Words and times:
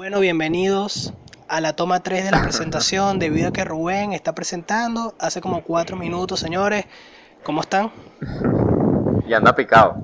Bueno, 0.00 0.18
bienvenidos 0.18 1.12
a 1.46 1.60
la 1.60 1.76
toma 1.76 2.02
3 2.02 2.24
de 2.24 2.30
la 2.30 2.40
presentación, 2.40 3.18
debido 3.18 3.48
a 3.48 3.52
que 3.52 3.66
Rubén 3.66 4.14
está 4.14 4.34
presentando 4.34 5.12
hace 5.18 5.42
como 5.42 5.62
4 5.62 5.94
minutos, 5.94 6.40
señores. 6.40 6.86
¿Cómo 7.42 7.60
están? 7.60 7.92
Y 9.28 9.34
anda 9.34 9.54
picado. 9.54 10.02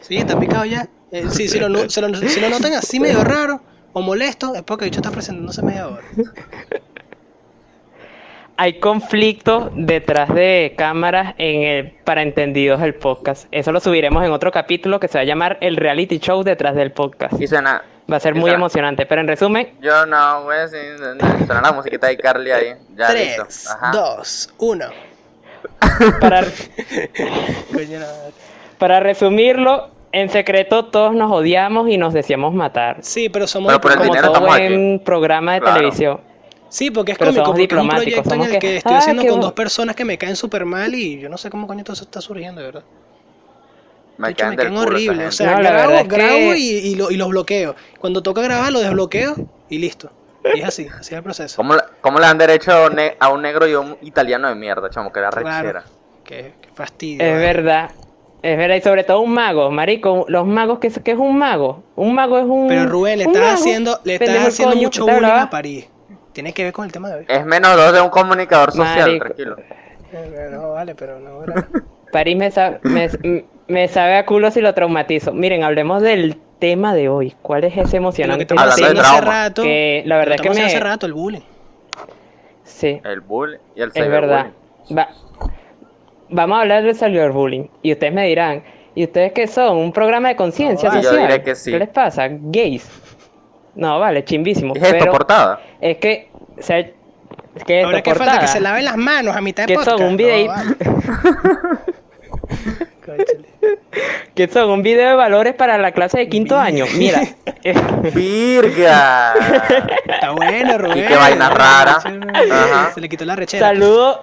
¿Sí? 0.00 0.16
¿Está 0.16 0.40
picado 0.40 0.64
ya? 0.64 0.88
Eh, 1.12 1.26
sí, 1.28 1.46
si, 1.46 1.60
lo, 1.60 1.68
no- 1.68 1.90
se 1.90 2.00
lo- 2.00 2.14
si 2.16 2.40
lo 2.40 2.48
notan 2.48 2.72
así 2.72 2.98
medio 3.00 3.22
raro 3.22 3.60
o 3.92 4.00
molesto, 4.00 4.54
es 4.54 4.62
porque 4.62 4.86
el 4.86 4.90
bicho 4.92 5.00
está 5.00 5.10
presentándose 5.10 5.60
media 5.60 5.88
hora. 5.88 6.04
Hay 8.56 8.80
conflicto 8.80 9.70
detrás 9.76 10.34
de 10.34 10.72
cámaras 10.78 11.34
en 11.36 11.64
el 11.64 11.90
para 12.02 12.22
entendidos 12.22 12.80
del 12.80 12.94
podcast. 12.94 13.44
Eso 13.50 13.72
lo 13.72 13.80
subiremos 13.80 14.24
en 14.24 14.32
otro 14.32 14.50
capítulo 14.52 14.98
que 14.98 15.08
se 15.08 15.18
va 15.18 15.22
a 15.22 15.26
llamar 15.26 15.58
el 15.60 15.76
reality 15.76 16.18
show 16.18 16.42
detrás 16.44 16.74
del 16.74 16.92
podcast. 16.92 17.38
Y 17.38 17.46
suena. 17.46 17.82
Va 18.10 18.16
a 18.16 18.20
ser 18.20 18.34
muy 18.34 18.50
emocionante, 18.50 19.06
pero 19.06 19.20
en 19.20 19.28
resumen, 19.28 19.74
Yo 19.80 20.06
no, 20.06 20.44
güey, 20.44 20.66
sí, 20.68 20.76
suena 21.46 21.60
la 21.60 21.72
musiquita 21.72 22.06
de 22.06 22.16
Carly 22.16 22.50
ahí. 22.50 22.74
Ya 22.96 23.08
3, 23.08 23.38
listo. 23.38 23.46
Ajá. 23.70 23.90
2, 23.92 24.54
1. 24.58 24.84
para, 26.20 26.40
para 28.78 29.00
resumirlo, 29.00 29.90
en 30.12 30.30
secreto 30.30 30.86
todos 30.86 31.14
nos 31.14 31.30
odiamos 31.30 31.88
y 31.90 31.98
nos 31.98 32.14
decíamos 32.14 32.54
matar. 32.54 32.98
Sí, 33.02 33.28
pero 33.28 33.46
somos 33.46 33.68
Pero 33.68 33.80
por 33.80 33.92
el 33.92 33.98
Como 33.98 34.10
dinero 34.10 34.32
todo 34.32 34.46
buen 34.46 35.02
programa 35.04 35.54
de 35.54 35.60
Claro. 35.60 35.76
televisión. 35.76 36.20
Sí, 36.70 36.90
porque 36.90 37.12
es 37.12 37.18
Pero 37.18 37.30
cómico, 37.30 37.44
somos 37.46 37.60
porque 37.60 37.74
es 37.74 37.80
un 37.80 37.88
diplomáticos, 37.88 38.22
proyecto 38.26 38.34
en 38.34 38.42
el 38.42 38.50
que, 38.52 38.58
que 38.58 38.76
estoy 38.78 38.94
ah, 38.94 38.98
haciendo 38.98 39.22
con 39.26 39.38
bu- 39.38 39.42
dos 39.42 39.52
personas 39.52 39.96
que 39.96 40.04
me 40.04 40.18
caen 40.18 40.36
súper 40.36 40.64
mal 40.66 40.94
y 40.94 41.18
yo 41.18 41.28
no 41.28 41.38
sé 41.38 41.48
cómo 41.50 41.66
coño 41.66 41.82
todo 41.82 41.94
eso 41.94 42.04
está 42.04 42.20
surgiendo, 42.20 42.60
de 42.60 42.66
verdad. 42.66 42.82
Me 44.18 44.30
hecho, 44.30 44.46
me 44.46 44.56
caen 44.56 44.76
horrible. 44.76 45.26
O 45.26 45.32
sea, 45.32 45.52
No, 45.56 45.62
la 45.62 45.70
grabo, 45.70 45.92
es 45.94 46.02
que- 46.02 46.08
grabo 46.08 46.54
y, 46.54 46.60
y, 46.68 46.94
lo- 46.96 47.10
y 47.10 47.16
los 47.16 47.28
bloqueo. 47.28 47.74
Cuando 48.00 48.22
toca 48.22 48.42
grabar, 48.42 48.72
lo 48.72 48.80
desbloqueo 48.80 49.34
y 49.68 49.78
listo. 49.78 50.10
Y 50.54 50.60
es 50.60 50.64
así, 50.66 50.86
así 50.88 51.14
es 51.14 51.18
el 51.18 51.22
proceso. 51.22 51.56
¿Cómo, 51.56 51.74
le- 51.74 51.82
¿Cómo 52.00 52.18
le 52.18 52.26
dan 52.26 52.38
derecho 52.38 52.72
a 52.72 53.28
un 53.30 53.42
negro 53.42 53.66
y 53.68 53.72
a 53.74 53.80
un 53.80 53.96
italiano 54.02 54.48
de 54.48 54.54
mierda, 54.54 54.90
chamo? 54.90 55.12
Que 55.12 55.20
la 55.20 55.30
Claro. 55.30 55.48
rechera. 55.48 55.84
Qué, 56.24 56.52
qué 56.60 56.68
fastidio. 56.74 57.24
Es 57.24 57.32
vale. 57.32 57.44
verdad. 57.46 57.90
Es 58.40 58.56
verdad, 58.56 58.76
y 58.76 58.80
sobre 58.82 59.02
todo 59.02 59.20
un 59.20 59.34
mago, 59.34 59.68
marico, 59.72 60.24
los 60.28 60.46
magos, 60.46 60.78
¿qué 60.78 60.86
es, 60.86 61.00
qué 61.02 61.10
es 61.12 61.18
un 61.18 61.36
mago? 61.36 61.82
Un 61.96 62.14
mago 62.14 62.38
es 62.38 62.44
un... 62.44 62.68
Pero 62.68 62.86
Rubén, 62.86 63.18
le 63.18 63.24
estás 63.24 63.42
mago. 63.42 63.54
haciendo, 63.54 64.00
le 64.04 64.14
estás 64.14 64.46
haciendo 64.46 64.74
coño, 64.74 64.84
mucho 64.86 65.00
¿está 65.02 65.14
bullying 65.18 65.32
a 65.40 65.50
París. 65.50 65.88
Tiene 66.32 66.52
que 66.52 66.62
ver 66.62 66.72
con 66.72 66.84
el 66.84 66.92
tema 66.92 67.08
de 67.08 67.14
hoy. 67.16 67.24
Es 67.26 67.44
menos 67.44 67.74
dos 67.76 67.92
de 67.92 68.00
un 68.00 68.10
comunicador 68.10 68.70
social, 68.70 69.08
Marico. 69.08 69.24
tranquilo. 69.24 69.56
Eh, 70.12 70.48
No, 70.52 70.70
vale, 70.70 70.94
pero 70.94 71.18
no. 71.18 71.40
París 72.12 72.36
me 72.36 72.50
sabe, 72.52 72.78
me, 72.84 73.10
me 73.68 73.88
sabe 73.88 74.16
a 74.16 74.26
culo 74.26 74.50
si 74.50 74.60
lo 74.60 74.74
traumatizo. 74.74 75.32
Miren, 75.32 75.62
hablemos 75.62 76.02
del 76.02 76.36
tema 76.58 76.94
de 76.94 77.08
hoy. 77.08 77.34
¿Cuál 77.42 77.64
es 77.64 77.76
ese 77.76 77.90
que 77.92 77.96
emocionante 77.98 78.42
estamos 78.42 78.62
Hablando 78.64 78.86
de 78.88 78.94
tema? 78.94 79.08
hace 79.08 79.18
trauma. 79.20 79.32
rato. 79.44 79.62
Que 79.62 80.02
la 80.06 80.16
verdad 80.16 80.36
lo 80.38 80.44
es 80.44 80.50
que 80.50 80.60
me... 80.60 80.66
hace 80.66 80.80
rato, 80.80 81.06
el 81.06 81.12
bullying. 81.12 81.40
Sí, 82.64 83.00
El 83.04 83.20
bull 83.20 83.58
y 83.74 83.82
el 83.82 83.90
es 83.94 84.08
verdad. 84.08 84.48
Va- 84.96 85.08
Vamos 86.30 86.58
a 86.58 86.60
hablar 86.62 86.82
del 86.82 86.94
cyberbullying. 86.94 87.70
Y 87.82 87.92
ustedes 87.92 88.12
me 88.12 88.26
dirán, 88.26 88.62
¿y 88.94 89.04
ustedes 89.04 89.32
qué 89.32 89.46
son? 89.46 89.76
¿Un 89.78 89.92
programa 89.92 90.28
de 90.28 90.36
conciencia 90.36 90.88
No, 90.88 90.94
vale. 90.96 91.04
Yo 91.04 91.10
social? 91.10 91.28
diré 91.28 91.42
que 91.42 91.54
sí. 91.54 91.72
¿Qué 91.72 91.78
les 91.78 91.88
pasa? 91.88 92.28
¿Gays? 92.30 92.88
No, 93.74 93.98
vale, 93.98 94.24
chimbísimo. 94.24 94.74
¿Qué 94.74 94.80
es 94.80 94.84
esto, 94.86 94.98
pero 94.98 95.12
portada? 95.12 95.60
es 95.80 95.96
que... 95.98 96.28
O 96.58 96.62
sea, 96.62 96.78
es 96.80 97.64
que 97.66 97.82
Ahora 97.82 98.02
que 98.02 98.14
falta 98.14 98.40
que 98.40 98.48
se 98.48 98.60
laven 98.60 98.84
las 98.84 98.96
manos 98.96 99.34
a 99.36 99.40
mitad 99.40 99.64
de 99.64 99.68
¿Qué 99.68 99.74
podcast. 99.74 99.98
son? 99.98 100.06
Un 100.06 100.12
No, 100.12 100.16
video- 100.18 100.48
vale. 100.48 100.76
Que 104.34 104.46
son 104.48 104.70
un 104.70 104.82
video 104.82 105.08
de 105.08 105.14
valores 105.14 105.54
para 105.54 105.78
la 105.78 105.90
clase 105.92 106.18
de 106.18 106.28
quinto 106.28 106.56
año. 106.56 106.84
Mira, 106.96 107.22
¡Virga! 108.14 109.34
Está 110.08 110.30
bueno, 110.30 110.78
Rubén. 110.78 111.06
qué 111.08 111.16
vaina 111.16 111.50
rara. 111.50 111.96
Ajá. 111.96 112.92
Se 112.94 113.00
le 113.00 113.08
quitó 113.08 113.24
la 113.24 113.34
rechera. 113.34 113.66
saludos, 113.68 114.20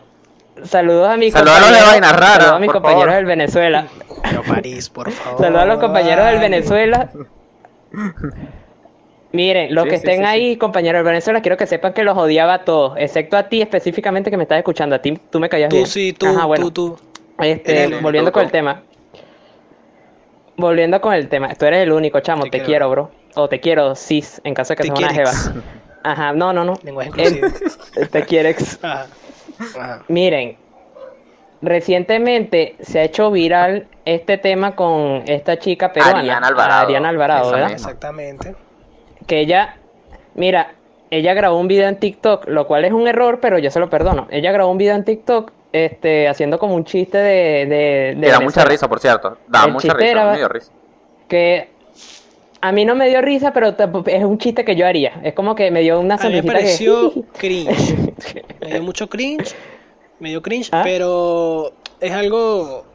saludos 0.64 1.10
a 1.10 1.18
mis 1.18 1.34
Saludos 1.34 1.56
a 1.58 1.60
los 1.60 1.70
de 1.70 1.76
compañeros- 1.76 1.92
vainas 1.92 2.12
raras, 2.14 2.34
saludos 2.38 2.56
a 2.56 2.60
mis 2.60 2.72
compañeros 2.72 3.04
favor. 3.04 3.16
del 3.18 3.26
Venezuela. 3.26 3.88
Pero 4.24 4.44
París, 4.44 4.90
por 4.90 5.12
favor. 5.12 5.42
Saludos 5.44 5.64
a 5.64 5.66
los 5.66 5.80
compañeros 5.80 6.26
del. 6.28 6.40
Venezuela. 6.40 7.10
Miren, 9.32 9.76
los 9.76 9.84
Sí, 9.84 9.90
que 9.90 9.96
estén 9.98 10.20
sí, 10.20 10.24
ahí, 10.24 10.56
compañeros 10.58 11.00
del 11.00 11.06
Venezuela, 11.06 11.42
quiero 11.42 11.58
que 11.58 11.68
sepan 11.68 11.92
que 11.94 12.04
los 12.04 12.18
odiaba 12.18 12.54
a 12.54 12.64
todos, 12.64 12.94
excepto 12.98 13.36
a 13.36 13.50
ti 13.50 13.62
específicamente 13.62 14.32
que 14.32 14.38
me 14.38 14.44
estás 14.44 14.60
escuchando. 14.60 14.96
A 14.96 15.00
ti, 15.00 15.20
tú 15.30 15.40
me 15.42 15.50
callas 15.50 15.70
Tú 15.70 15.76
bien. 15.78 15.88
sí, 15.88 16.14
tú, 16.14 16.28
Ajá, 16.28 16.46
bueno. 16.46 16.64
tú, 16.66 16.72
tú. 16.72 17.00
Este, 17.40 17.84
el 17.86 18.00
volviendo 18.02 18.32
con 18.32 18.44
el 18.44 18.52
tema. 18.52 18.82
Volviendo 20.58 21.02
con 21.02 21.14
el 21.14 21.28
tema. 21.28 21.54
Tú 21.56 21.66
eres 21.66 21.84
el 21.84 21.92
único, 21.92 22.20
chamo. 22.22 22.44
Te 22.44 22.50
Te, 22.50 22.58
quiero. 22.60 22.66
quiero, 22.68 22.90
bro. 22.90 23.12
O 23.36 23.50
te 23.50 23.60
quiero, 23.60 23.96
cis, 23.96 24.40
en 24.44 24.54
caso 24.54 24.74
de 24.74 24.78
que 24.78 24.84
seas 24.84 24.98
una 24.98 25.10
jeva. 25.10 25.32
Ajá, 26.04 26.34
no, 26.34 26.54
no, 26.54 26.64
no. 26.64 26.74
Lenguaje. 26.84 27.12
Eh, 27.18 27.42
te 28.12 28.24
quieres. 28.24 28.80
Ajá. 28.82 29.08
Ajá. 29.60 30.04
Miren, 30.08 30.58
recientemente 31.62 32.76
se 32.80 33.00
ha 33.00 33.04
hecho 33.04 33.32
viral 33.32 33.88
este 34.06 34.38
tema 34.38 34.76
con 34.76 35.24
esta 35.26 35.58
chica 35.58 35.92
peruana, 35.92 36.20
Ariana 36.20 36.48
Alvarado. 36.48 36.86
Ariana 36.86 37.10
Alvarado, 37.10 37.52
¿verdad? 37.52 37.72
Exactamente. 37.72 38.56
Que 39.28 39.40
ella, 39.40 39.78
mira, 40.36 40.76
ella 41.10 41.34
grabó 41.34 41.60
un 41.60 41.68
video 41.68 41.90
en 41.90 42.00
TikTok, 42.00 42.48
lo 42.48 42.68
cual 42.68 42.86
es 42.86 42.92
un 42.94 43.08
error, 43.08 43.40
pero 43.42 43.58
yo 43.58 43.72
se 43.72 43.80
lo 43.80 43.90
perdono. 43.90 44.28
Ella 44.30 44.52
grabó 44.52 44.72
un 44.72 44.78
video 44.78 44.96
en 44.96 45.04
TikTok, 45.04 45.52
este, 45.72 46.28
haciendo 46.28 46.58
como 46.60 46.76
un 46.76 46.86
chiste 46.86 47.18
de, 47.18 47.66
de, 47.66 48.16
de 48.18 48.28
Y 48.28 48.32
da 48.32 48.40
mucha 48.40 48.64
risa, 48.66 48.88
por 48.88 49.00
cierto. 49.00 49.38
Da 49.48 49.66
El 49.66 49.74
mucha 49.74 49.94
risa, 49.94 50.10
era- 50.10 50.32
me 50.32 50.38
dio 50.38 50.48
risa. 50.48 50.72
que 51.28 51.70
a 52.62 52.72
mí 52.72 52.84
no 52.86 52.96
me 52.96 53.08
dio 53.10 53.22
risa, 53.22 53.54
pero 53.54 53.76
es 54.08 54.24
un 54.24 54.38
chiste 54.38 54.66
que 54.66 54.76
yo 54.76 54.88
haría. 54.88 55.20
Es 55.24 55.34
como 55.34 55.54
que 55.56 55.70
me 55.70 55.82
dio 55.82 56.00
una 56.00 56.16
A 56.16 56.30
mí 56.30 56.36
me 56.36 56.44
pareció 56.44 57.14
que... 57.14 57.22
cringe. 57.38 57.96
Me 58.62 58.68
dio 58.72 58.84
mucho 58.84 59.08
cringe. 59.08 59.54
Me 60.20 60.30
dio 60.30 60.42
cringe, 60.42 60.70
¿Ah? 60.72 60.82
pero 60.84 61.74
es 62.00 62.12
algo. 62.12 62.86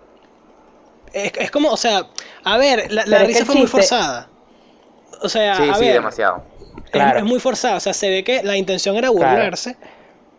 Es, 1.13 1.33
es 1.39 1.51
como, 1.51 1.71
o 1.71 1.77
sea, 1.77 2.07
a 2.45 2.57
ver, 2.59 2.91
la, 2.91 3.05
risa 3.25 3.45
fue 3.45 3.55
muy 3.57 3.67
forzada. 3.67 4.29
O 5.23 5.29
sea, 5.29 5.55
Sí, 5.57 5.69
a 5.69 5.75
sí, 5.75 5.85
ver, 5.85 5.95
demasiado. 5.95 6.43
es- 6.85 6.91
Claro. 6.91 7.19
es, 7.19 7.25
muy 7.25 7.39
forzada. 7.39 7.77
O 7.77 7.81
sea, 7.81 7.93
se 7.93 8.09
ve 8.09 8.25
que 8.25 8.43
la 8.43 8.57
intención 8.57 8.97
era 8.97 9.11
Claro. 9.11 9.57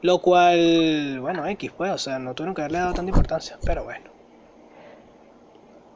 Lo 0.01 0.19
cual, 0.19 1.19
bueno, 1.21 1.45
X, 1.47 1.71
pues, 1.77 1.91
o 1.91 1.97
sea, 1.97 2.17
no 2.19 2.33
tuvieron 2.33 2.55
que 2.55 2.61
haberle 2.61 2.79
dado 2.79 2.93
tanta 2.93 3.09
importancia. 3.09 3.57
Pero 3.65 3.83
bueno. 3.83 4.09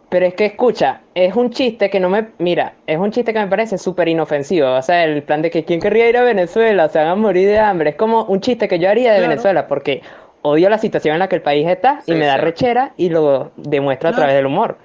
Pero 0.09 0.27
es 0.27 0.35
que 0.35 0.45
escucha, 0.45 1.01
es 1.15 1.35
un 1.35 1.49
chiste 1.49 1.89
que 1.89 1.99
no 1.99 2.09
me... 2.09 2.27
Mira, 2.37 2.75
es 2.85 2.97
un 2.97 3.11
chiste 3.11 3.33
que 3.33 3.39
me 3.39 3.47
parece 3.47 3.77
súper 3.77 4.07
inofensivo. 4.07 4.71
O 4.73 4.81
sea, 4.81 5.03
el 5.03 5.23
plan 5.23 5.41
de 5.41 5.49
que 5.49 5.65
quién 5.65 5.81
querría 5.81 6.07
ir 6.07 6.17
a 6.17 6.21
Venezuela, 6.23 6.87
se 6.87 6.99
van 6.99 7.07
a 7.07 7.15
morir 7.15 7.47
de 7.47 7.59
hambre. 7.59 7.89
Es 7.91 7.95
como 7.95 8.23
un 8.25 8.39
chiste 8.39 8.67
que 8.67 8.79
yo 8.79 8.89
haría 8.89 9.11
de 9.11 9.17
Claro. 9.17 9.29
Venezuela 9.31 9.67
porque 9.67 10.01
odio 10.43 10.69
la 10.69 10.77
situación 10.77 11.13
en 11.15 11.19
la 11.19 11.27
que 11.27 11.35
el 11.35 11.41
país 11.41 11.67
está 11.67 12.01
y 12.05 12.11
Sí, 12.11 12.17
me 12.17 12.27
da 12.27 12.35
sí. 12.35 12.41
rechera 12.41 12.93
y 12.97 13.09
lo 13.09 13.51
demuestro 13.57 14.09
a 14.09 14.11
través 14.13 14.35
del 14.35 14.45
humor. 14.45 14.77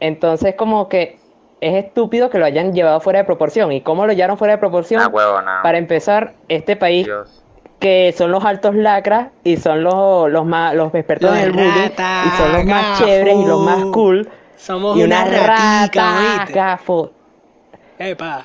Entonces 0.00 0.54
como 0.54 0.88
que 0.88 1.18
es 1.60 1.74
estúpido 1.84 2.30
que 2.30 2.38
lo 2.38 2.46
hayan 2.46 2.72
llevado 2.72 2.98
fuera 3.00 3.18
de 3.18 3.24
proporción. 3.26 3.70
¿Y 3.72 3.82
cómo 3.82 4.06
lo 4.06 4.12
llevaron 4.14 4.38
fuera 4.38 4.54
de 4.54 4.58
proporción? 4.58 5.12
Huevona. 5.12 5.60
Para 5.62 5.76
empezar, 5.76 6.32
este 6.48 6.74
país 6.74 7.04
Dios. 7.04 7.44
Que 7.78 8.14
son 8.16 8.30
los 8.32 8.44
altos 8.44 8.74
lacras 8.74 9.28
y 9.44 9.56
son 9.56 9.82
los, 9.82 10.30
los 10.30 10.44
más 10.46 10.74
los 10.74 10.94
expertos 10.94 11.30
Los 11.30 11.38
en 11.38 11.44
el 11.44 11.52
bullying 11.52 11.90
y 11.90 12.36
son 12.36 12.52
los 12.52 12.64
más 12.64 12.98
chéveres 12.98 13.36
y 13.36 13.44
los 13.44 13.60
más 13.60 13.84
cool 13.86 14.28
Somos 14.56 14.98
y 14.98 15.02
una 15.02 15.24
una 15.24 15.46
ratica, 15.46 16.02
rata 16.02 16.38
¿viste? 16.38 16.52
gafo 16.52 17.10
Epa. 17.98 18.44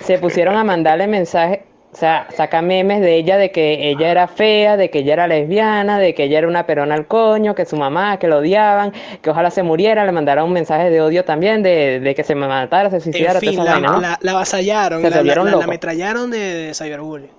se 0.00 0.18
pusieron 0.18 0.56
a 0.56 0.64
mandarle 0.64 1.06
mensajes 1.06 1.60
o 1.96 1.98
sea, 1.98 2.26
saca 2.36 2.60
memes 2.60 3.00
de 3.00 3.16
ella 3.16 3.38
de 3.38 3.50
que 3.50 3.88
ella 3.88 4.10
era 4.10 4.28
fea, 4.28 4.76
de 4.76 4.90
que 4.90 4.98
ella 4.98 5.14
era 5.14 5.26
lesbiana, 5.26 5.98
de 5.98 6.14
que 6.14 6.24
ella 6.24 6.36
era 6.40 6.46
una 6.46 6.66
perona 6.66 6.94
al 6.94 7.06
coño, 7.06 7.54
que 7.54 7.64
su 7.64 7.76
mamá, 7.78 8.18
que 8.18 8.28
lo 8.28 8.40
odiaban, 8.40 8.92
que 9.22 9.30
ojalá 9.30 9.50
se 9.50 9.62
muriera, 9.62 10.04
le 10.04 10.12
mandaron 10.12 10.44
un 10.44 10.52
mensaje 10.52 10.90
de 10.90 11.00
odio 11.00 11.24
también, 11.24 11.62
de, 11.62 12.00
de 12.00 12.14
que 12.14 12.22
se 12.22 12.34
matara, 12.34 12.90
se 12.90 13.00
suicidara, 13.00 13.38
En 13.38 13.40
fin, 13.40 13.56
la, 13.56 13.62
esa 13.62 13.72
vaina, 13.72 13.88
¿no? 13.92 14.00
la, 14.02 14.18
la 14.20 14.44
Se 14.44 14.62
la, 14.62 15.22
la, 15.22 15.64
ametrallaron 15.64 16.30
de, 16.30 16.38
de 16.38 16.74
cyberbullying. 16.74 17.30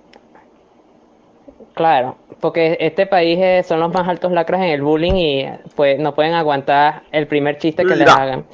Claro, 1.78 2.18
porque 2.42 2.76
este 2.82 3.06
país 3.06 3.38
eh, 3.42 3.64
son 3.66 3.80
los 3.80 3.94
más 3.94 4.08
altos 4.08 4.32
lacras 4.32 4.60
en 4.62 4.68
el 4.70 4.82
bullying 4.82 5.14
y 5.14 5.46
pues 5.76 5.98
no 6.00 6.14
pueden 6.16 6.34
aguantar 6.34 7.04
el 7.12 7.28
primer 7.28 7.58
chiste 7.60 7.86
que 7.86 7.96
les 7.96 8.10
hagan. 8.10 8.46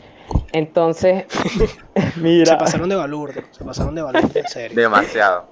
Entonces, 0.51 1.25
Se 1.29 1.69
mira, 2.19 2.57
pasaron 2.57 2.89
de 2.89 2.95
balurdo, 2.95 3.41
se 3.51 3.63
pasaron 3.63 3.95
de 3.95 4.01
balurdo, 4.01 4.29
en 4.39 4.47
serio. 4.47 4.75
Demasiado. 4.75 5.45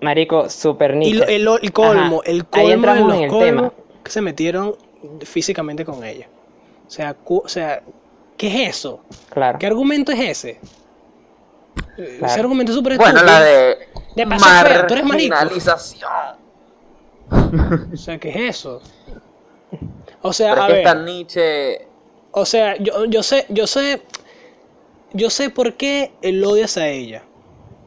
marico, 0.00 0.48
super 0.48 0.94
Y 0.94 0.98
niche. 0.98 1.38
lo- 1.40 1.56
el, 1.58 1.64
el 1.64 1.72
colmo, 1.72 2.20
Ajá, 2.22 2.30
el 2.30 2.36
ahí 2.38 2.42
colmo 2.50 2.68
de 2.68 2.72
entramos 2.74 3.08
los 3.08 3.16
en 3.16 3.22
el 3.24 3.30
colmos 3.30 3.46
tema. 3.46 3.72
que 4.04 4.10
se 4.10 4.20
metieron 4.20 4.74
físicamente 5.24 5.84
con 5.84 6.04
ella. 6.04 6.28
O 6.86 6.90
sea, 6.90 7.14
cu- 7.14 7.42
o 7.44 7.48
sea, 7.48 7.82
¿qué 8.36 8.46
es 8.64 8.76
eso? 8.76 9.00
Claro. 9.30 9.58
¿Qué 9.58 9.66
argumento 9.66 10.12
es 10.12 10.20
ese? 10.20 10.60
Ese 11.96 12.18
Claro. 12.18 12.42
argumento 12.42 12.72
es 12.72 12.76
súper 12.78 12.96
Bueno, 12.96 13.22
la 13.22 13.40
de 13.40 13.76
De 14.16 14.26
paso 14.26 14.44
tú 14.86 14.94
eres 14.94 15.04
marico. 15.04 15.36
O 17.92 17.96
sea, 17.96 18.18
¿qué 18.18 18.28
es 18.30 18.36
eso? 18.58 18.80
O 20.22 20.32
sea, 20.32 20.54
Pero 20.54 20.62
a 20.62 20.66
es 20.66 20.68
que 20.68 20.72
ver, 20.74 20.86
esta 20.86 20.94
Nietzsche... 21.04 21.88
o 22.32 22.44
sea, 22.44 22.76
yo, 22.78 23.04
yo 23.06 23.22
sé, 23.22 23.46
yo 23.48 23.66
sé, 23.66 24.02
yo 25.12 25.30
sé 25.30 25.50
por 25.50 25.74
qué 25.74 26.12
él 26.22 26.44
odia 26.44 26.66
a 26.76 26.88
ella. 26.88 27.24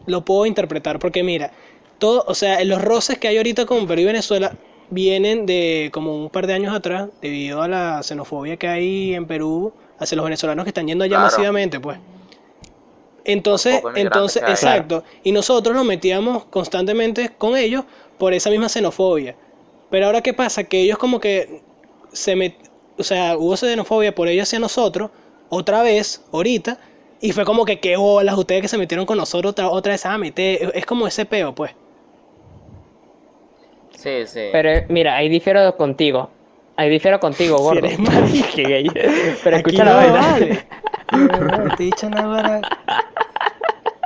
lo 0.06 0.26
puedo 0.26 0.46
interpretar 0.46 1.00
porque 1.00 1.24
mira, 1.24 1.52
todo, 2.00 2.24
o 2.28 2.36
sea, 2.36 2.64
los 2.66 2.82
roces 2.82 3.18
que 3.20 3.28
hay 3.28 3.38
ahorita 3.38 3.66
con 3.66 3.88
Perú 3.88 4.02
y 4.02 4.06
Venezuela 4.06 4.58
vienen 4.90 5.46
de 5.46 5.90
como 5.94 6.16
un 6.16 6.30
par 6.30 6.48
de 6.48 6.54
años 6.54 6.76
atrás 6.76 7.10
debido 7.22 7.62
a 7.62 7.68
la 7.68 8.04
xenofobia 8.04 8.58
que 8.58 8.68
hay 8.68 9.14
en 9.16 9.26
Perú 9.28 9.74
hacia 10.00 10.16
los 10.18 10.26
venezolanos 10.26 10.66
que 10.66 10.70
están 10.72 10.88
yendo 10.88 11.06
allá 11.06 11.18
Claro. 11.18 11.26
masivamente, 11.26 11.80
pues. 11.80 12.00
Entonces, 13.26 13.82
entonces, 13.96 14.44
que 14.44 14.52
exacto. 14.52 15.04
Y 15.24 15.32
nosotros 15.32 15.76
nos 15.76 15.86
metíamos 15.86 16.46
constantemente 16.46 17.32
con 17.38 17.56
ellos 17.56 17.86
por 18.18 18.34
esa 18.34 18.50
misma 18.50 18.70
xenofobia. 18.70 19.36
Pero 19.90 20.06
ahora 20.08 20.22
qué 20.22 20.34
pasa, 20.34 20.64
que 20.64 20.82
ellos 20.82 20.98
como 20.98 21.20
que 21.20 21.62
se 22.12 22.36
met... 22.36 22.56
o 22.98 23.04
sea, 23.04 23.38
hubo 23.38 23.56
xenofobia 23.58 24.14
por 24.16 24.28
ellos 24.28 24.48
hacia 24.48 24.60
nosotros, 24.60 25.12
otra 25.50 25.84
vez, 25.84 26.24
ahorita, 26.32 26.80
y 27.22 27.32
fue 27.32 27.46
como 27.46 27.64
que 27.66 27.80
qué 27.80 27.96
bolas 27.98 28.38
ustedes 28.38 28.62
que 28.64 28.68
se 28.68 28.78
metieron 28.78 29.06
con 29.06 29.18
nosotros 29.18 29.52
otra, 29.52 29.70
otra 29.70 29.92
vez 29.94 30.06
a 30.06 30.18
meter, 30.18 30.72
es 30.74 30.86
como 30.86 31.08
ese 31.08 31.26
peo, 31.26 31.54
pues. 31.54 31.72
Sí, 33.96 34.26
sí. 34.26 34.50
Pero 34.52 34.86
mira, 34.90 35.16
ahí 35.16 35.30
difiero 35.30 35.76
contigo. 35.78 36.30
Ahí 36.76 36.90
difiero 36.90 37.20
contigo, 37.20 37.58
Si 37.58 37.64
gordo. 37.64 37.86
eres. 37.86 37.98
Qué 38.56 38.64
gay. 38.68 38.90
Pero 39.44 39.58
Aquí 39.58 39.76
escucha 39.76 39.84
no 39.86 39.92
la 39.92 39.96
vaina. 39.96 40.22
vale. 40.22 40.68
No, 41.14 41.76
te 41.76 41.84
he 41.84 41.86
dicho 41.88 42.10
nada, 42.10 42.38
ahora. 42.38 42.62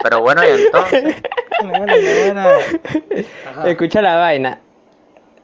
Pero 0.10 0.22
bueno, 0.22 0.42
y 0.44 0.62
entonces. 0.62 1.16
Escucha 3.66 4.02
la 4.02 4.18
vaina. 4.18 4.60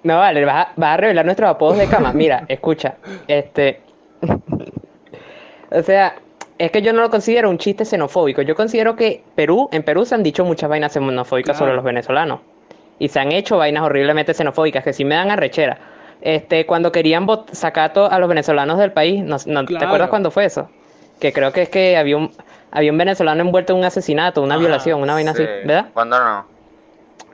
No 0.04 0.20
vale, 0.20 0.44
vas 0.46 0.68
a, 0.68 0.74
vas 0.76 0.94
a 0.94 0.98
revelar 0.98 1.26
nuestros 1.26 1.50
apodos 1.50 1.78
de 1.78 1.88
cama. 1.88 2.14
Mira, 2.14 2.44
escucha. 2.48 2.96
Este. 3.28 3.82
o 5.72 5.82
sea, 5.82 6.16
es 6.58 6.72
que 6.72 6.82
yo 6.82 6.94
no 6.94 7.02
lo 7.02 7.10
considero 7.10 7.50
un 7.50 7.58
chiste 7.58 7.86
xenofóbico. 7.86 8.42
Yo 8.42 8.56
considero 8.56 8.96
que 8.96 9.24
Perú, 9.36 9.70
en 9.72 9.84
Perú 9.84 10.06
se 10.06 10.16
han 10.16 10.24
dicho 10.24 10.46
muchas 10.46 10.70
vainas 10.70 10.94
xenofóbicas 10.94 11.58
sobre 11.58 11.74
los 11.74 11.84
venezolanos. 11.84 12.40
Y 13.00 13.08
se 13.10 13.20
han 13.20 13.32
hecho 13.32 13.58
vainas 13.58 13.84
horriblemente 13.84 14.34
xenofóbicas 14.34 14.84
que 14.84 14.94
sí 14.94 15.04
me 15.04 15.16
dan 15.16 15.32
arrechera. 15.32 15.78
Este, 16.22 16.66
cuando 16.66 16.92
querían 16.92 17.28
sacar 17.52 17.92
a 17.98 18.20
los 18.20 18.30
venezolanos 18.30 18.78
del 18.78 18.94
país, 18.94 19.24
no, 19.24 19.38
no- 19.46 19.66
¿te 19.66 19.76
acuerdas 19.84 20.10
cuándo 20.10 20.32
fue 20.32 20.46
eso? 20.46 20.70
Que 21.24 21.32
creo 21.32 21.54
que 21.54 21.62
es 21.62 21.70
que 21.70 21.96
había 21.96 22.18
un, 22.18 22.34
había 22.70 22.92
un 22.92 22.98
venezolano 22.98 23.40
envuelto 23.40 23.72
en 23.72 23.80
un 23.80 23.86
asesinato, 23.86 24.42
una 24.42 24.58
violación, 24.58 25.02
una 25.02 25.14
vaina 25.14 25.34
sí. 25.34 25.44
así, 25.44 25.52
¿verdad? 25.66 25.86
¿Cuándo 25.94 26.20
no? 26.20 26.46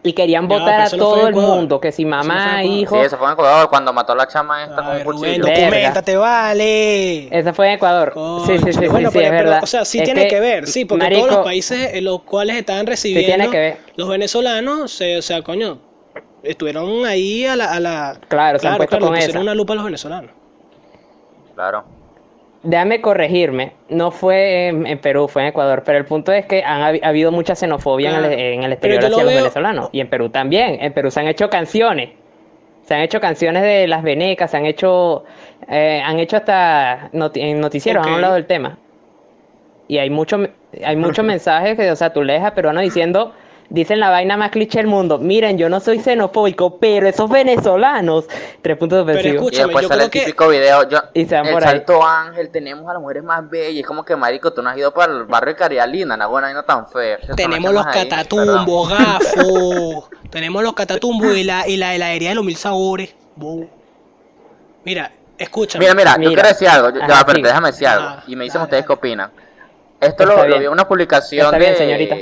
Y 0.04 0.14
querían 0.14 0.48
votar 0.48 0.82
a 0.82 0.90
todo 0.92 1.28
el 1.28 1.34
mundo, 1.34 1.82
que 1.82 1.92
si 1.92 2.06
mamá, 2.06 2.64
hijo. 2.64 2.96
Sí, 2.96 3.02
eso 3.08 3.18
fue 3.18 3.26
en 3.26 3.34
Ecuador 3.34 3.68
cuando 3.68 3.92
mató 3.92 4.14
a 4.14 4.16
la 4.16 4.28
chama 4.28 4.64
esta 4.64 4.76
con 4.76 4.86
A 4.86 4.92
un 4.92 5.04
cuchillo. 5.06 5.44
Documentate, 5.44 6.16
vale. 6.18 7.36
Eso 7.36 7.52
fue 7.56 7.66
en 7.70 7.74
Ecuador. 7.74 8.14
Sí, 8.46 8.60
sí, 8.60 8.64
sí, 8.66 8.74
sí, 8.74 8.88
Bueno, 8.90 9.10
sí, 9.10 9.18
pero, 9.18 9.26
es 9.26 9.32
pero, 9.32 9.44
verdad. 9.50 9.64
o 9.64 9.66
sea, 9.66 9.84
sí 9.86 9.98
Es 9.98 10.04
tiene 10.06 10.28
que, 10.28 10.40
ver, 10.40 10.68
sí, 10.68 10.86
porque 10.86 11.10
todos 11.10 11.32
los 11.32 11.44
países 11.44 11.96
en 11.96 12.04
los 12.06 12.22
cuales 12.22 12.56
estaban 12.58 12.86
recibiendo 12.86 13.26
tiene 13.26 13.50
que 13.50 13.58
ver. 13.58 13.78
los 13.96 14.08
venezolanos, 14.08 14.92
se, 14.92 15.18
o 15.18 15.22
sea, 15.24 15.42
coño, 15.42 15.80
estuvieron 16.44 17.08
ahí 17.08 17.48
a 17.48 17.56
la... 17.56 17.74
A 17.74 17.80
la 17.80 18.20
Claro, 18.28 18.60
se 18.60 18.68
han 18.68 18.78
puesto 18.78 18.98
le 18.98 19.02
con 19.02 19.10
pusieron 19.16 19.32
esa. 19.38 19.42
una 19.42 19.56
lupa 19.56 19.74
a 19.74 19.78
los 19.78 19.86
venezolanos. 19.86 20.30
Claro. 21.56 21.84
Déjame 22.62 23.00
corregirme, 23.00 23.72
no 23.88 24.12
fue 24.12 24.68
en, 24.68 24.86
en 24.86 25.00
Perú, 25.00 25.30
fue 25.30 25.44
en 25.44 25.48
Ecuador, 25.48 25.84
pero 25.86 25.98
el 25.98 26.04
punto 26.06 26.34
es 26.34 26.46
que 26.46 26.62
han 26.62 26.82
ha 26.82 27.08
habido 27.08 27.32
mucha 27.32 27.56
xenofobia 27.56 28.10
en, 28.10 28.26
el, 28.26 28.34
en 28.34 28.64
el 28.64 28.78
Pero 28.78 28.96
exterior 28.96 29.02
yo 29.04 29.08
lo 29.10 29.16
hacia 29.16 29.24
los 29.24 29.34
veo- 29.34 29.42
venezolanos, 29.44 29.90
y 29.94 30.02
en 30.02 30.10
Perú 30.10 30.30
también, 30.30 30.78
en 30.82 30.92
Perú 30.92 31.10
se 31.10 31.22
han 31.22 31.28
hecho 31.28 31.50
canciones, 31.50 32.10
se 32.84 32.96
han 32.96 33.02
hecho 33.02 33.22
canciones 33.22 33.64
de 33.64 33.88
las 33.88 34.04
venecas, 34.04 34.52
se 34.52 34.58
han 34.58 34.66
hecho, 34.66 35.24
eh, 35.70 36.02
han 36.04 36.20
hecho 36.20 36.36
hasta 36.36 37.10
noti- 37.14 37.40
en 37.42 37.62
noticieros, 37.62 38.02
Ok. 38.02 38.08
han 38.10 38.16
hablado 38.16 38.34
del 38.34 38.46
tema. 38.46 38.78
Y 39.88 39.98
hay 40.00 40.10
mucho, 40.10 40.40
hay 40.84 40.96
muchos 40.98 41.24
mensajes 41.26 41.78
que, 41.78 41.90
o 41.90 41.96
sea, 41.96 42.12
tú 42.12 42.24
lees 42.24 42.44
a 42.44 42.54
peruanos 42.54 42.84
diciendo, 42.84 43.34
dicen 43.70 44.00
la 44.00 44.10
vaina 44.10 44.36
más 44.38 44.50
cliché 44.52 44.80
del 44.80 44.88
mundo, 44.88 45.18
miren, 45.20 45.58
yo 45.58 45.70
no 45.70 45.80
soy 45.80 46.00
xenofóbico, 46.00 46.78
pero 46.80 47.08
esos 47.08 47.30
venezolanos, 47.30 48.26
tres 48.62 48.78
puntos 48.78 49.04
Pero 49.06 49.20
ofensivos. 49.20 49.34
Y 49.34 49.38
Escúchame, 49.38 49.64
después 49.68 49.84
yo 49.84 49.90
sale 49.90 50.04
el 50.06 50.10
que- 50.10 50.20
típico 50.22 50.48
video. 50.48 50.90
Yo, 50.90 51.00
Y 51.14 51.26
se 51.26 51.36
van 51.36 51.46
el 51.48 51.54
por 51.54 51.64
ahí. 51.64 51.70
Salto 51.70 52.04
Ángel, 52.04 52.50
tenemos 52.50 52.90
a 52.90 52.94
las 52.94 53.02
mujeres 53.02 53.24
más 53.24 53.50
bellas. 53.50 53.82
Es 53.82 53.86
como 53.88 54.04
que, 54.04 54.16
marico, 54.16 54.52
tú 54.54 54.62
no 54.62 54.70
has 54.70 54.78
ido 54.78 54.94
para 54.94 55.14
el 55.14 55.24
barrio 55.26 55.54
de 55.54 55.60
Caridad 55.60 55.88
Linda, 55.88 56.16
una 56.16 56.28
buena 56.28 56.54
no 56.54 56.64
tan 56.64 56.90
son 56.90 57.02
Tenemos 57.36 57.74
los 57.74 57.86
ahí, 57.86 58.08
catatumbos, 58.10 58.90
gafos. 58.90 60.10
Tenemos 60.30 60.64
los 60.64 60.74
catatumbos 60.74 61.36
y 61.38 61.44
la, 61.44 61.68
y 61.68 61.78
la 61.78 61.96
heladería 61.96 62.30
de 62.30 62.36
los 62.36 62.44
mil 62.46 62.56
sabores. 62.56 63.16
Bo. 63.36 63.68
Mira, 64.84 65.12
escúchame. 65.38 65.84
Mira, 65.84 65.96
mira, 65.96 66.16
yo 66.20 66.34
quiero 66.34 66.48
decir 66.48 66.68
algo. 66.68 66.90
Yo, 66.90 67.04
Ajá, 67.04 67.26
ya, 67.28 67.34
déjame 67.44 67.68
decir 67.72 67.88
algo. 67.88 68.06
Ah, 68.08 68.24
y 68.28 68.36
me 68.36 68.46
dicen 68.46 68.60
dale, 68.60 68.64
ustedes 68.66 68.84
dale. 68.84 68.88
qué 68.88 68.94
opinan. 68.94 69.32
Esto 70.02 70.24
Está 70.24 70.48
lo, 70.48 70.58
vi 70.60 70.66
en 70.66 70.72
una 70.72 70.88
publicación 70.88 71.46
Está 71.46 71.58
de, 71.58 71.66
bien, 71.66 71.78
señorita. 71.78 72.16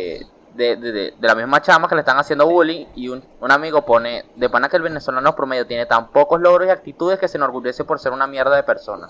De, 0.58 0.76
de, 0.76 0.92
de- 0.92 1.14
de 1.18 1.28
la 1.28 1.36
misma 1.36 1.62
chama 1.62 1.88
que 1.88 1.96
le 1.96 2.02
están 2.02 2.18
haciendo 2.18 2.46
bullying. 2.48 2.86
Y 2.96 3.08
un, 3.10 3.24
un 3.40 3.52
amigo 3.52 3.86
pone: 3.86 4.24
De 4.36 4.50
pana 4.50 4.68
que 4.70 4.78
el 4.78 4.84
venezolano 4.84 5.36
promedio 5.36 5.66
tiene 5.66 5.86
tan 5.86 6.10
pocos 6.12 6.42
logros 6.42 6.68
y 6.68 6.72
actitudes 6.72 7.20
que 7.20 7.28
se 7.28 7.38
enorgullece 7.38 7.84
por 7.86 8.00
ser 8.00 8.12
una 8.12 8.28
mierda 8.28 8.56
de 8.56 8.64
persona. 8.64 9.08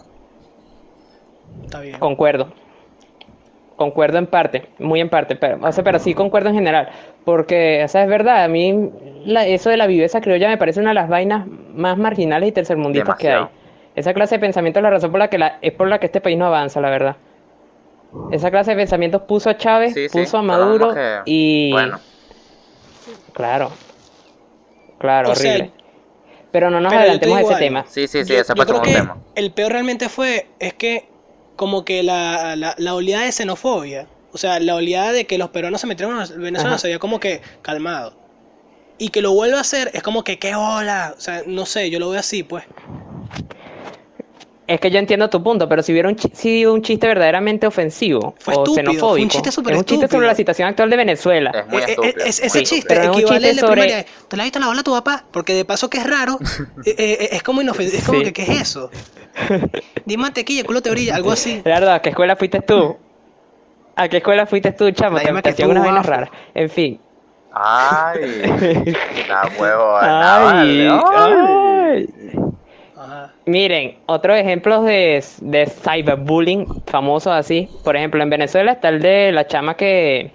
Está 1.63 1.79
bien. 1.79 1.97
Concuerdo. 1.99 2.47
Concuerdo 3.75 4.17
en 4.17 4.25
parte, 4.25 4.69
muy 4.79 4.99
en 5.01 5.09
parte, 5.09 5.35
pero, 5.35 5.59
o 5.61 5.71
sea, 5.71 5.83
pero 5.83 5.99
sí 5.99 6.15
concuerdo 6.15 6.49
en 6.49 6.55
general, 6.55 6.89
porque, 7.23 7.83
o 7.85 7.87
sea, 7.87 8.01
es 8.01 8.09
verdad, 8.09 8.43
a 8.43 8.47
mí 8.47 8.89
la- 9.23 9.45
eso 9.45 9.69
de 9.69 9.77
la 9.77 9.85
viveza 9.85 10.19
criolla 10.19 10.47
me 10.49 10.57
parece 10.57 10.79
una 10.79 10.89
de 10.89 10.95
las 10.95 11.07
vainas 11.09 11.45
más 11.75 11.95
marginales 11.95 12.49
y 12.49 12.51
tercermundistas 12.53 13.15
que 13.19 13.27
hay. 13.29 13.47
Esa 13.95 14.15
clase 14.15 14.35
de 14.35 14.39
pensamiento 14.39 14.79
es 14.79 14.83
la 14.83 14.89
razón 14.89 15.11
por 15.11 15.19
la 15.19 15.27
que 15.29 15.37
la, 15.37 15.59
es 15.61 15.73
por 15.73 15.87
la 15.87 15.99
que 15.99 16.07
este 16.07 16.21
país 16.21 16.39
no 16.39 16.47
avanza, 16.47 16.81
la 16.81 16.89
verdad. 16.89 17.17
Esa 18.31 18.51
clase 18.51 18.71
de 18.71 18.77
pensamientos 18.77 19.21
puso 19.23 19.49
a 19.49 19.57
Chávez, 19.57 19.93
Sí, 19.93 20.09
sí, 20.09 20.17
puso 20.17 20.37
a 20.37 20.41
Maduro 20.41 20.93
que- 20.93 21.21
y... 21.25 21.71
Bueno, 21.71 21.99
Claro, 23.33 23.71
claro, 24.99 25.31
O 25.31 25.35
sea, 25.35 25.51
horrible. 25.51 25.71
Pero 26.51 26.69
no 26.69 26.79
nos 26.79 26.91
pero 26.91 27.01
adelantemos 27.03 27.37
a 27.37 27.41
ese 27.41 27.55
tema. 27.55 27.85
sí, 27.87 28.07
sí, 28.07 28.23
sí, 28.23 28.33
yo, 28.33 28.39
ese 28.39 28.53
yo 28.53 28.55
fue 28.55 28.65
creo 28.65 28.77
un 28.79 28.83
que 28.83 28.93
tema. 28.93 29.17
el 29.35 29.51
peor 29.51 29.71
realmente 29.71 30.09
fue, 30.09 30.47
es 30.59 30.73
que 30.73 31.07
como 31.55 31.85
que 31.85 32.03
la, 32.03 32.55
la, 32.55 32.75
la 32.77 32.95
oleada 32.95 33.23
de 33.25 33.31
xenofobia, 33.31 34.07
o 34.31 34.37
sea, 34.37 34.59
la 34.59 34.75
oleada 34.75 35.11
de 35.11 35.25
que 35.25 35.37
los 35.37 35.49
peruanos 35.49 35.81
se 35.81 35.87
metieron 35.87 36.15
a 36.15 36.21
los 36.21 36.35
venezolanos 36.37 36.73
Ajá. 36.73 36.77
se 36.79 36.87
había 36.87 36.99
como 36.99 37.19
que 37.19 37.41
calmado. 37.61 38.13
Y 38.97 39.09
que 39.09 39.21
lo 39.21 39.31
vuelva 39.33 39.59
a 39.59 39.61
hacer 39.61 39.91
es 39.93 40.01
como 40.01 40.23
que 40.23 40.39
qué 40.39 40.55
hola, 40.55 41.13
o 41.15 41.21
sea, 41.21 41.43
no 41.45 41.65
sé, 41.67 41.89
yo 41.91 41.99
lo 41.99 42.09
veo 42.09 42.19
así, 42.19 42.41
pues. 42.43 42.63
Es 44.67 44.81
que 44.81 44.91
yo 44.91 44.99
entiendo 44.99 45.29
tu 45.29 45.41
punto, 45.41 45.69
pero 45.69 45.81
si 45.81 45.93
hubiera 45.93 46.09
un, 46.09 46.17
si 46.19 46.65
un 46.65 46.81
chiste 46.81 47.07
verdaderamente 47.07 47.65
ofensivo 47.67 48.35
Fue 48.37 48.53
o 48.53 48.63
estúpido, 48.65 48.83
fue 48.83 48.91
un 48.91 48.95
xenofóbico, 48.97 49.29
chiste 49.29 49.51
súper 49.51 49.73
es 49.73 49.79
un 49.79 49.85
chiste 49.85 50.07
sobre 50.09 50.27
la 50.27 50.35
situación 50.35 50.67
actual 50.67 50.89
de 50.89 50.97
Venezuela. 50.97 51.51
Es 51.51 51.67
muy 51.67 51.81
Eh, 51.83 51.95
eh, 52.03 52.13
es- 52.25 52.39
ese 52.41 52.49
Sí, 52.59 52.65
chiste 52.65 52.87
pero 52.89 53.01
es 53.03 53.07
un 53.07 53.13
equivale 53.15 53.47
chiste 53.47 53.55
de 53.55 53.61
sobre- 53.61 53.81
primaria. 53.83 54.05
¿Te 54.27 54.35
le 54.35 54.41
has 54.41 54.45
visto 54.47 54.59
la 54.59 54.67
bola 54.67 54.81
a 54.81 54.83
tu 54.83 54.91
papá? 54.91 55.23
Porque 55.31 55.53
de 55.53 55.63
paso 55.63 55.89
que 55.89 55.99
es 55.99 56.05
raro, 56.09 56.37
eh, 56.85 56.95
eh, 56.97 57.29
es 57.31 57.43
como 57.43 57.61
inofensivo, 57.61 57.97
es 57.99 58.05
como 58.05 58.19
Sí. 58.19 58.25
que 58.25 58.33
¿qué 58.33 58.41
es 58.43 58.49
eso? 58.61 58.91
Di 60.05 60.17
mantequilla, 60.17 60.61
el 60.61 60.67
culo 60.67 60.81
te 60.81 60.89
brilla, 60.91 61.15
algo 61.15 61.31
así. 61.31 61.61
Gerardo, 61.63 61.89
¿a 61.93 62.01
qué 62.01 62.09
escuela 62.09 62.35
fuiste 62.35 62.59
tú? 62.59 62.97
¿A 63.95 64.09
qué 64.09 64.17
escuela 64.17 64.45
fuiste 64.47 64.73
tú, 64.73 64.91
chamo? 64.91 65.15
La 65.17 65.23
Te, 65.23 65.41
te 65.43 65.49
hacían 65.51 65.69
unas 65.71 65.83
vainas 65.85 66.05
raras. 66.05 66.29
En 66.53 66.69
fin. 66.69 66.99
Ay, 67.53 68.41
la 69.29 69.49
huevona, 69.57 70.61
Ay, 70.61 70.87
ay. 70.91 72.07
ay. 72.19 72.39
Ajá. 73.07 73.31
Miren, 73.45 73.97
otros 74.05 74.37
ejemplos 74.37 74.83
de, 74.83 75.23
de 75.41 75.65
cyberbullying 75.67 76.83
famosos 76.85 77.33
así. 77.33 77.69
Por 77.83 77.95
ejemplo, 77.95 78.21
en 78.21 78.29
Venezuela 78.29 78.73
está 78.73 78.89
el 78.89 79.01
de 79.01 79.31
la 79.31 79.47
chama 79.47 79.75
que. 79.75 80.31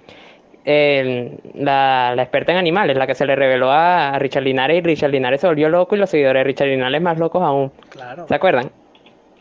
eh, 0.65 1.37
la, 1.55 2.13
la 2.15 2.21
experta 2.23 2.51
en 2.53 2.57
animales, 2.57 2.97
la 2.97 3.05
que 3.05 3.15
se 3.15 3.25
le 3.25 3.35
reveló 3.35 3.71
a, 3.71 4.09
a 4.15 4.19
Richard 4.19 4.43
Linares 4.43 4.77
y 4.77 4.81
Richard 4.81 5.11
Linares 5.11 5.41
se 5.41 5.47
volvió 5.47 5.69
loco 5.69 5.95
y 5.95 5.99
los 5.99 6.09
seguidores 6.09 6.39
de 6.39 6.43
Richard 6.45 6.67
Linares 6.67 7.01
más 7.01 7.17
locos 7.19 7.43
aún. 7.43 7.71
Claro. 7.89 8.25
¿Se 8.27 8.35
acuerdan? 8.35 8.71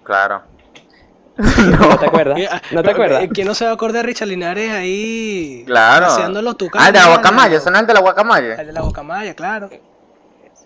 Claro. 0.02 0.42
¿No 1.38 1.96
te 1.98 2.06
acuerdas? 2.06 2.38
¿No 2.72 2.82
te 2.82 2.90
acuerdas? 2.90 3.22
eh, 3.24 3.28
¿Quién 3.32 3.46
no 3.46 3.54
se 3.54 3.64
va 3.64 3.70
a 3.70 3.74
acordar 3.74 4.02
de 4.02 4.08
Richard 4.08 4.28
Linares 4.28 4.70
ahí? 4.70 5.62
Claro. 5.66 6.06
Haciéndolo 6.06 6.54
tu 6.54 6.68
Ah, 6.74 6.92
de 6.92 6.98
la 6.98 7.06
guacamaya, 7.06 7.58
¿son 7.60 7.74
el 7.74 7.86
de 7.86 7.94
la 7.94 8.00
guacamaya? 8.00 8.54
El 8.60 8.66
de 8.66 8.72
la 8.72 8.80
guacamaya, 8.82 9.34
claro. 9.34 9.70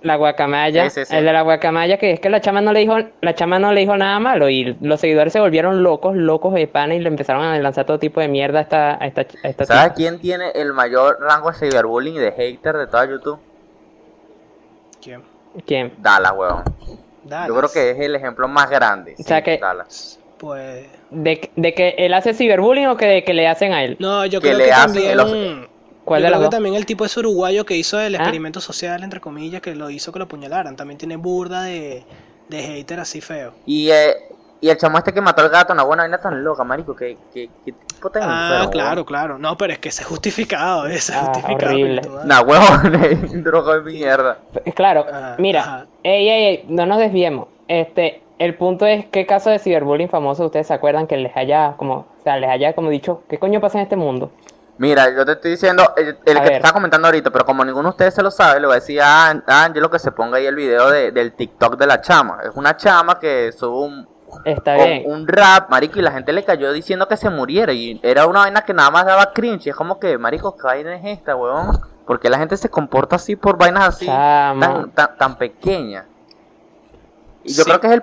La 0.07 0.17
guacamaya, 0.17 0.89
Sí, 0.89 1.01
sí, 1.01 1.07
sí. 1.07 1.17
el 1.17 1.25
de 1.25 1.33
la 1.33 1.43
guacamaya, 1.43 1.99
que 1.99 2.13
es 2.13 2.21
que 2.21 2.31
la 2.31 2.41
chama 2.41 2.61
no 2.61 2.73
le 2.73 2.81
dijo, 2.81 2.97
la 3.21 3.35
chama 3.35 3.59
no 3.59 3.73
le 3.73 3.81
dijo 3.81 3.97
nada 3.97 4.19
malo 4.21 4.49
y 4.49 4.77
los 4.81 5.01
seguidores 5.01 5.33
se 5.33 5.41
volvieron 5.41 5.83
locos, 5.83 6.15
locos 6.15 6.55
de 6.55 6.69
pana 6.69 6.95
y 6.95 7.01
le 7.01 7.09
empezaron 7.09 7.43
a 7.43 7.59
lanzar 7.59 7.87
todo 7.87 7.99
tipo 7.99 8.21
de 8.21 8.29
mierda 8.29 8.61
a 8.61 8.63
esta, 8.63 9.03
a 9.03 9.07
esta, 9.07 9.23
a 9.43 9.49
esta 9.49 9.65
¿Sabes 9.65 9.83
tipa. 9.85 9.95
quién 9.95 10.19
tiene 10.21 10.51
el 10.55 10.73
mayor 10.73 11.19
rango 11.21 11.51
de 11.51 11.59
cyberbullying 11.59 12.15
y 12.15 12.19
de 12.21 12.33
hater 12.33 12.77
de 12.77 12.87
toda 12.87 13.05
YouTube? 13.07 13.39
¿Quién? 15.03 15.23
¿Quién? 15.67 15.93
Dallas, 15.99 16.33
huevón. 16.37 16.63
Dallas. 17.25 17.49
Yo 17.49 17.57
creo 17.57 17.71
que 17.73 17.91
es 17.91 17.99
el 18.01 18.15
ejemplo 18.15 18.47
más 18.49 18.71
grande. 18.71 19.15
O 19.19 19.23
sea 19.23 19.39
sí, 19.39 19.43
que- 19.45 19.59
Dallas. 19.59 20.21
Pues. 20.39 20.87
¿De, 21.11 21.51
de 21.57 21.75
que 21.75 21.95
él 21.99 22.13
hace 22.13 22.35
ciberbullying 22.35 22.89
o 22.89 22.97
que 22.97 23.07
de 23.07 23.25
que 23.25 23.33
le 23.33 23.49
hacen 23.49 23.73
a 23.73 23.83
él? 23.85 23.97
No, 23.99 24.27
yo 24.27 24.41
Que 24.41 24.49
creo 24.49 24.59
le 24.59 24.65
que 24.67 24.73
hace 24.73 25.01
también. 25.15 25.17
los- 25.17 25.69
¿Cuál 26.07 26.23
yo 26.23 26.29
creo 26.29 26.41
que 26.41 26.49
también 26.49 26.75
el 26.77 26.87
tipo 26.87 27.05
ese 27.05 27.21
uruguayo 27.21 27.67
que 27.67 27.77
hizo 27.77 28.01
el 28.01 28.15
¿Ah? 28.15 28.19
experimento 28.19 28.61
social, 28.63 29.03
entre 29.03 29.21
comillas, 29.21 29.61
que 29.61 29.75
lo 29.75 29.91
hizo 29.91 30.11
que 30.13 30.19
lo 30.21 30.25
apuñalaran. 30.25 30.77
También 30.77 30.97
tiene 30.97 31.17
burda 31.17 31.63
de, 31.65 32.05
de 32.49 32.63
hater 32.63 33.01
así 33.01 33.21
feo. 33.21 33.53
Y 33.67 33.91
eh, 33.91 34.15
y 34.59 34.71
el 34.71 34.79
chamo 34.79 34.97
este 34.97 35.13
que 35.13 35.21
mató 35.21 35.43
al 35.43 35.51
gato, 35.51 35.75
una 35.75 35.83
buena 35.83 36.05
vaina 36.05 36.19
tan 36.19 36.43
loca, 36.43 36.65
marico, 36.65 36.97
que, 36.97 37.19
que, 37.35 37.51
que 37.65 37.73
tipo 37.73 38.09
tan 38.09 38.23
Ah, 38.25 38.49
enfermo, 38.53 38.71
claro, 38.71 38.95
weón. 38.95 39.05
claro. 39.05 39.39
No, 39.39 39.57
pero 39.59 39.75
es 39.75 39.79
que 39.79 39.91
ese 39.91 40.01
es 40.03 40.09
justificado, 40.09 40.87
ese 40.87 41.13
es 41.13 41.19
Ah, 41.19 41.27
justificado. 41.35 41.73
horrible. 41.73 42.03
Nah, 42.25 42.41
huevón, 42.41 43.43
droga 43.45 43.75
de 43.81 43.83
mierda. 43.93 44.39
Claro, 44.75 45.05
Ah, 45.13 45.37
mira, 45.39 45.61
ajá. 45.61 45.87
ey, 46.03 46.29
ey, 46.29 46.45
ey, 46.47 46.65
no 46.69 46.87
nos 46.87 46.99
desviemos. 46.99 47.49
Este, 47.69 48.23
el 48.39 48.55
punto 48.57 48.87
es 48.87 49.05
qué 49.07 49.27
caso 49.27 49.51
de 49.51 49.59
ciberbullying 49.59 50.09
famoso 50.09 50.47
ustedes 50.47 50.69
se 50.69 50.75
acuerdan 50.75 51.07
que 51.07 51.17
les 51.19 51.37
haya 51.37 51.75
como, 51.77 51.95
o 51.95 52.23
sea, 52.25 52.39
les 52.39 52.49
haya 52.49 52.75
como 52.75 52.89
dicho, 52.91 53.23
¿qué 53.29 53.39
coño 53.39 53.61
pasa 53.61 53.79
en 53.79 53.83
este 53.85 53.97
mundo? 53.97 54.31
Mira, 54.79 55.11
yo 55.15 55.25
te 55.25 55.33
estoy 55.33 55.53
diciendo, 55.53 55.95
el, 55.97 56.17
que 56.17 56.33
te 56.41 56.57
estaba 56.57 56.75
comentando 56.75 57.09
ahorita, 57.09 57.31
pero 57.31 57.47
como 57.47 57.65
ninguno 57.65 57.85
de 57.89 57.91
ustedes 57.91 58.15
se 58.15 58.23
lo 58.23 58.31
sabe, 58.31 58.61
le 58.61 58.67
voy 58.67 58.75
a 58.77 58.81
decir 58.81 59.01
a 59.01 59.31
An- 59.31 59.45
a 59.47 59.65
Angelo 59.65 59.91
que 59.91 59.99
se 59.99 60.13
ponga 60.13 60.37
ahí 60.37 60.45
el 60.47 60.55
video 60.55 60.91
de- 60.91 61.13
del 61.13 61.33
TikTok 61.33 61.79
de 61.79 61.87
la 61.87 62.01
chama. 62.03 62.41
Es 62.45 62.51
una 62.55 62.77
chama 62.77 63.19
que 63.19 63.53
sube 63.53 63.75
un, 63.87 64.09
Está 64.45 64.77
con 64.77 64.85
bien. 64.85 65.03
un 65.07 65.27
rap, 65.27 65.71
marico, 65.71 65.99
y 65.99 66.03
la 66.03 66.11
gente 66.13 66.31
le 66.33 66.45
cayó 66.45 66.73
diciendo 66.73 67.09
que 67.09 67.17
se 67.17 67.31
muriera. 67.31 67.73
Y 67.73 67.99
era 68.03 68.27
una 68.27 68.41
vaina 68.41 68.63
que 68.67 68.75
nada 68.75 68.91
más 68.91 69.07
daba 69.07 69.33
cringe. 69.33 69.67
Y 69.67 69.71
es 69.71 69.77
como 69.77 69.99
que, 69.99 70.19
marico, 70.19 70.55
¿qué 70.57 70.63
vaina 70.65 70.95
es 70.97 71.05
esta, 71.19 71.35
weón? 71.37 71.81
Porque 72.07 72.29
la 72.29 72.37
gente 72.39 72.57
se 72.59 72.69
comporta 72.69 73.17
así 73.17 73.35
por 73.35 73.57
vainas 73.57 73.89
así, 73.89 74.05
tan, 74.07 74.91
tan, 74.93 75.17
tan 75.17 75.39
pequeñas. 75.39 76.05
Y 77.45 77.55
yo 77.55 77.63
Sí. 77.65 77.71
creo 77.71 77.81
que 77.81 77.87
es 77.87 77.93
el... 77.95 78.03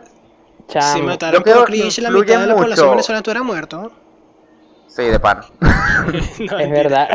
Chamo. 0.67 1.11
Si 1.11 1.17
creo 1.17 1.41
por 1.43 1.65
que 1.65 1.71
cringe 1.71 1.99
la 2.01 2.09
mitad 2.09 2.39
de 2.39 2.47
la 2.47 2.53
mucho. 2.53 2.63
población 2.63 2.89
venezolana, 2.91 3.21
tú 3.21 3.31
eras 3.31 3.43
muerto. 3.43 3.91
Sí, 4.95 5.03
de 5.03 5.19
pan. 5.19 5.39
No, 6.51 6.59
Es 6.59 6.69
verdad. 6.69 7.07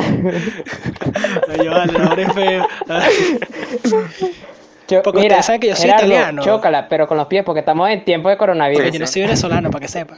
Ahora 1.99 2.23
es 2.23 2.33
feo. 2.33 2.67
Porque 5.05 5.21
mira, 5.21 5.37
ustedes 5.37 5.45
saben 5.47 5.61
que 5.61 5.69
yo 5.69 5.77
soy 5.77 5.85
Gerardo, 5.91 6.07
italiano. 6.07 6.43
chócala, 6.43 6.89
pero 6.89 7.07
con 7.07 7.19
los 7.19 7.27
pies, 7.27 7.45
porque 7.45 7.61
estamos 7.61 7.89
en 7.91 8.05
tiempo 8.05 8.31
de 8.31 8.37
coronavirus. 8.39 8.83
Porque 8.83 8.93
yo 8.99 9.01
no 9.01 9.07
soy 9.07 9.23
venezolano, 9.23 9.71
para 9.71 9.81
que 9.83 9.89
sepa. 9.89 10.15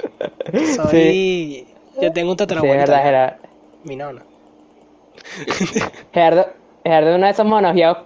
Soy. 0.76 1.66
Yo 2.00 2.12
tengo 2.12 2.30
un 2.32 2.38
Sí, 2.38 2.42
es 2.44 2.48
tatarabuelo. 2.48 2.76
verdad. 2.78 3.02
Gerardo. 3.02 3.36
Mi 3.84 3.96
nona. 3.96 4.22
Gerardo, 6.14 6.46
Gerardo 6.84 7.10
es 7.10 7.16
uno 7.16 7.26
de 7.26 7.32
esos 7.32 7.46
monogeados, 7.46 7.98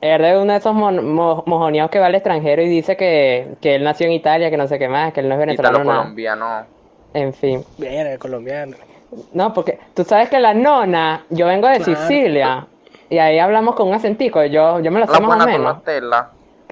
Gerardo 0.00 0.26
es 0.38 0.42
uno 0.42 0.52
de 0.54 0.58
esos 0.58 0.74
mon- 0.74 1.12
mo- 1.14 1.42
mojoneados 1.46 1.90
que 1.90 1.98
va 1.98 2.06
al 2.06 2.14
extranjero 2.14 2.62
y 2.62 2.68
dice 2.68 2.96
que, 2.96 3.54
que 3.60 3.74
él 3.76 3.84
nació 3.84 4.06
en 4.06 4.12
Italia, 4.14 4.50
que 4.50 4.56
no 4.56 4.66
sé 4.66 4.78
qué 4.78 4.88
más, 4.88 5.12
que 5.12 5.20
él 5.20 5.28
no 5.28 5.34
es 5.34 5.40
venezolano 5.40 5.84
nada. 5.84 5.98
colombiano. 6.00 6.66
En 7.14 7.32
fin. 7.34 7.64
Bien, 7.78 8.06
el 8.06 8.18
colombiano. 8.18 8.76
No, 9.32 9.52
porque 9.54 9.78
tú 9.94 10.04
sabes 10.04 10.28
que 10.28 10.38
la 10.38 10.52
nona, 10.54 11.24
yo 11.30 11.46
vengo 11.46 11.66
de 11.68 11.78
Claro. 11.80 12.00
Sicilia 12.08 12.66
y 13.08 13.18
ahí 13.18 13.38
hablamos 13.38 13.74
con 13.74 13.88
un 13.88 13.94
acentico, 13.94 14.44
yo, 14.44 14.80
yo 14.80 14.90
me 14.90 15.00
lo 15.00 15.06
sé 15.06 15.12
La 15.14 15.20
más 15.20 15.30
o 15.30 15.36
buena 15.36 15.46
menos. 15.46 15.82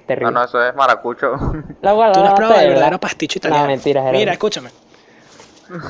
Terrible. 0.07 0.26
No, 0.26 0.31
no, 0.31 0.45
eso 0.45 0.62
es 0.64 0.75
maracucho. 0.76 1.33
La 1.81 1.93
guarda- 1.93 2.12
Tú 2.12 2.21
no 2.21 2.26
has 2.26 2.35
probado 2.35 2.55
el 2.57 2.61
tela. 2.61 2.75
verdadero 2.75 3.00
pasticho 3.00 3.38
italiano. 3.38 3.64
No, 3.64 3.69
mentira, 3.71 4.00
Gerardo. 4.02 4.19
Mira, 4.19 4.33
escúchame. 4.33 4.71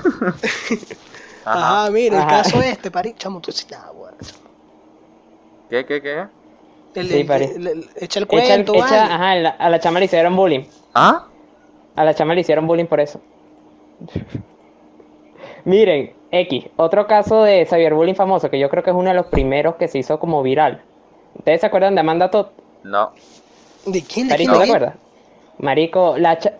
Ajá. 1.44 1.82
Ajá, 1.84 1.90
mira, 1.90 2.20
el 2.22 2.26
caso 2.26 2.60
este, 2.62 2.90
pari, 2.90 3.14
chamo, 3.14 3.40
tú 3.40 3.52
sí, 3.52 3.66
ah, 3.76 3.90
bueno. 3.94 4.16
¿Qué, 5.70 5.84
qué, 5.84 6.00
qué? 6.02 6.26
El- 6.94 7.08
Sí, 7.08 7.26
el- 7.28 7.66
el- 7.66 7.90
echa 7.96 8.20
el 8.20 8.24
Echa 8.24 8.26
cuento, 8.26 8.74
echa- 8.74 8.80
vale. 8.84 9.12
ajá, 9.14 9.34
la- 9.34 9.50
a 9.50 9.68
la 9.68 9.80
chama 9.80 9.98
le 9.98 10.06
hicieron 10.06 10.34
bullying. 10.34 10.64
¿Ah? 10.94 11.24
A 11.94 12.04
la 12.04 12.14
chama 12.14 12.34
le 12.34 12.40
hicieron 12.40 12.66
bullying 12.66 12.86
por 12.86 13.00
eso. 13.00 13.20
Miren, 15.64 16.12
X, 16.30 16.66
otro 16.76 17.06
caso 17.06 17.42
de 17.42 17.66
cyberbullying 17.66 18.14
famoso 18.16 18.50
que 18.50 18.58
yo 18.58 18.68
creo 18.68 18.82
que 18.82 18.90
es 18.90 18.96
uno 18.96 19.08
de 19.10 19.14
los 19.14 19.26
primeros 19.26 19.76
que 19.76 19.88
se 19.88 19.98
hizo 19.98 20.18
como 20.18 20.42
viral. 20.42 20.82
¿Ustedes 21.36 21.60
se 21.60 21.66
acuerdan 21.66 21.94
de 21.94 22.00
Amanda 22.00 22.30
Todd? 22.30 22.46
No. 22.82 23.10
¿De 23.86 24.02
quién? 24.02 24.28
¿De 24.28 24.36
quién? 24.36 24.50
Marico. 24.50 24.92
Marico, 25.58 26.18
la 26.18 26.38
cha- 26.38 26.54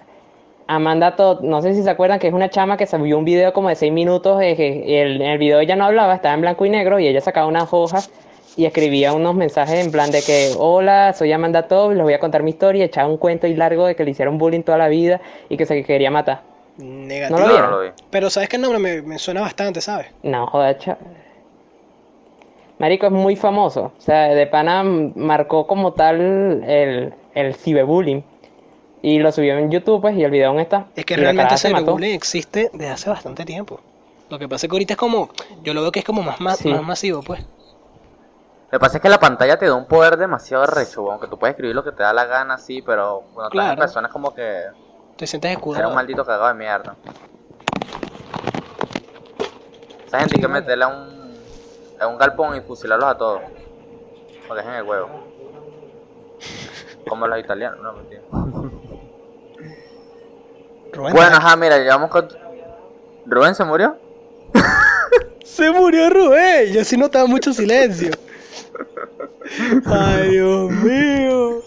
Amanda 0.67 1.15
Todd, 1.15 1.41
no 1.43 1.63
sé 1.63 1.75
si 1.75 1.83
se 1.83 1.91
acuerdan 1.91 2.19
que 2.19 2.27
es 2.29 2.35
una 2.35 2.51
chama 2.51 2.77
que 2.77 2.87
subió 2.87 3.17
un 3.19 3.25
video 3.25 3.53
como 3.53 3.69
de 3.69 3.77
6 3.77 3.93
minutos, 3.93 4.41
eh, 4.43 4.57
que 4.57 5.03
el- 5.03 5.23
en 5.23 5.31
el 5.31 5.39
video 5.39 5.61
ella 5.61 5.77
no 5.77 5.85
hablaba, 5.85 6.15
estaba 6.15 6.35
en 6.35 6.41
blanco 6.41 6.67
y 6.67 6.71
negro 6.71 6.99
y 6.99 7.07
ella 7.07 7.21
sacaba 7.21 7.47
unas 7.47 7.69
hojas 7.73 8.11
y 8.57 8.65
escribía 8.65 9.13
unos 9.13 9.35
mensajes 9.35 9.85
en 9.85 9.93
plan 9.93 10.11
de 10.11 10.23
que, 10.23 10.53
hola, 10.59 11.13
soy 11.13 11.31
Amanda 11.33 11.69
Todd, 11.69 11.93
les 11.93 12.03
voy 12.03 12.15
a 12.15 12.19
contar 12.19 12.43
mi 12.43 12.51
historia, 12.51 12.81
y 12.81 12.87
echaba 12.87 13.09
un 13.09 13.19
cuento 13.19 13.47
y 13.47 13.55
largo 13.55 13.87
de 13.87 13.95
que 13.95 14.05
le 14.05 14.11
hicieron 14.13 14.39
bullying 14.39 14.63
toda 14.63 14.79
la 14.79 14.89
vida 14.89 15.21
y 15.49 15.57
que 15.57 15.67
se 15.67 15.85
quería 15.85 16.11
matar. 16.11 16.41
Negativo. 16.79 17.39
¿No 17.41 17.47
lo 17.47 17.49
No, 17.49 17.53
vieron? 17.53 17.71
no 17.71 17.77
lo 17.79 17.83
vi. 17.83 17.91
Pero 18.11 18.31
sabes 18.31 18.49
que 18.49 18.57
el 18.57 18.63
nombre 18.63 18.79
me, 18.79 19.03
me 19.03 19.19
suena 19.19 19.41
bastante, 19.41 19.81
¿sabes? 19.81 20.07
No, 20.23 20.47
joder, 20.47 20.77
Marico 22.79 23.07
es 23.07 23.13
muy 23.13 23.37
famoso. 23.37 23.93
O 23.97 24.01
sea, 24.01 24.29
de 24.29 24.47
pana 24.47 24.83
marcó 24.83 25.67
como 25.67 25.93
tal 25.93 26.63
el, 26.67 27.15
el 27.35 27.55
ciberbullying. 27.55 28.23
Y 29.03 29.19
lo 29.19 29.31
subió 29.33 29.57
en 29.57 29.71
YouTube, 29.71 30.01
pues, 30.01 30.17
y 30.17 30.25
el 30.25 30.31
video 30.31 30.49
aún 30.51 30.61
está. 30.61 30.87
Es 30.97 31.05
que 31.05 31.15
Y 31.15 31.17
realmente 31.17 31.45
caraja 31.45 31.59
se 31.59 31.69
ese 31.69 31.75
mató. 31.75 31.93
bullying 31.93 32.15
existe 32.15 32.71
desde 32.73 32.91
hace 32.93 33.11
bastante 33.11 33.45
tiempo. 33.45 33.81
Lo 34.29 34.39
que 34.39 34.49
pasa 34.49 34.67
es 34.67 34.71
que 34.71 34.75
ahorita 34.75 34.95
es 34.95 34.99
como, 34.99 35.31
yo 35.63 35.73
lo 35.73 35.83
veo 35.83 35.93
que 35.93 36.01
es 36.01 36.05
como 36.05 36.23
más, 36.23 36.41
más, 36.41 36.59
Sí. 36.59 36.69
más 36.69 36.83
masivo, 36.83 37.23
pues. 37.23 37.41
Lo 37.41 38.79
que 38.79 38.81
pasa 38.81 38.97
es 38.99 39.03
que 39.03 39.09
la 39.09 39.21
pantalla 39.21 39.57
te 39.59 39.67
da 39.67 39.75
un 39.75 39.87
poder 39.87 40.17
demasiado 40.17 40.67
recho, 40.67 41.09
aunque 41.11 41.29
tú 41.29 41.39
puedes 41.39 41.53
escribir 41.55 41.77
lo 41.77 41.85
que 41.85 41.93
te 41.93 42.03
da 42.03 42.13
la 42.13 42.25
gana, 42.25 42.59
sí, 42.59 42.83
pero 42.83 43.23
cuando 43.33 43.51
Claro. 43.51 43.79
persona 43.79 44.09
es 44.09 44.13
como 44.13 44.35
que 44.35 44.65
Te 45.17 45.27
sientes 45.27 45.51
eres 45.51 45.59
escudado. 45.59 45.89
un 45.89 45.95
maldito 45.95 46.25
cagado 46.25 46.49
de 46.49 46.55
mierda. 46.55 46.95
Esa 50.07 50.19
gente 50.21 50.37
hay 50.37 50.41
que 50.43 50.49
meterle 50.49 50.85
a 50.85 50.89
un, 50.89 51.35
a 51.99 52.07
un 52.07 52.19
galpón 52.19 52.57
y 52.57 52.61
fusilarlos 52.61 53.09
a 53.09 53.17
todos. 53.17 53.41
Porque 54.47 54.63
es 54.63 54.69
en 54.69 54.75
el 54.75 54.83
huevo. 54.85 55.09
Como 57.09 57.27
los 57.27 57.39
italianos, 57.39 57.81
no, 57.81 57.95
mentira. 57.95 58.23
Rubén, 60.93 61.13
Bueno, 61.15 61.37
ajá, 61.37 61.57
mira, 61.57 61.79
llevamos 61.79 62.11
con... 62.11 62.29
¿Rubén 63.27 63.55
se 63.55 63.65
murió? 63.65 63.97
Se 65.45 65.71
murió 65.71 66.11
Rubén. 66.11 66.73
Yo 66.73 66.85
sí 66.85 66.99
notaba 66.99 67.27
mucho 67.27 67.53
silencio. 67.53 68.11
Ay, 69.87 70.31
Dios 70.31 70.71
mío. 70.71 71.63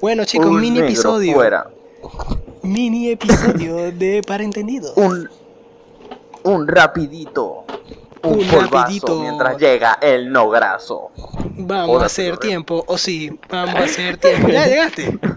Bueno, 0.00 0.24
chicos, 0.24 0.46
Un 0.46 0.60
mini 0.60 0.78
episodio. 0.80 1.34
Fuera. 1.34 1.68
Mini 2.68 3.10
episodio 3.10 3.90
de 3.92 4.22
Para 4.26 4.42
Entendidos. 4.44 4.92
Un... 4.96 5.28
Un 6.44 6.68
rapidito. 6.68 7.64
Un, 8.22 8.40
Un 8.40 8.46
polvazo 8.48 8.76
rapidito. 8.76 9.20
mientras 9.20 9.56
llega 9.58 9.98
el 10.02 10.30
no 10.30 10.50
graso. 10.50 11.10
Vamos 11.56 11.96
Hola, 11.96 12.02
a 12.04 12.06
hacer 12.06 12.36
tiempo. 12.36 12.84
O 12.86 12.98
sí, 12.98 13.38
vamos 13.48 13.74
a 13.74 13.84
hacer 13.84 14.18
tiempo. 14.18 14.48
¿Ya 14.48 14.66
llegaste? 14.66 15.18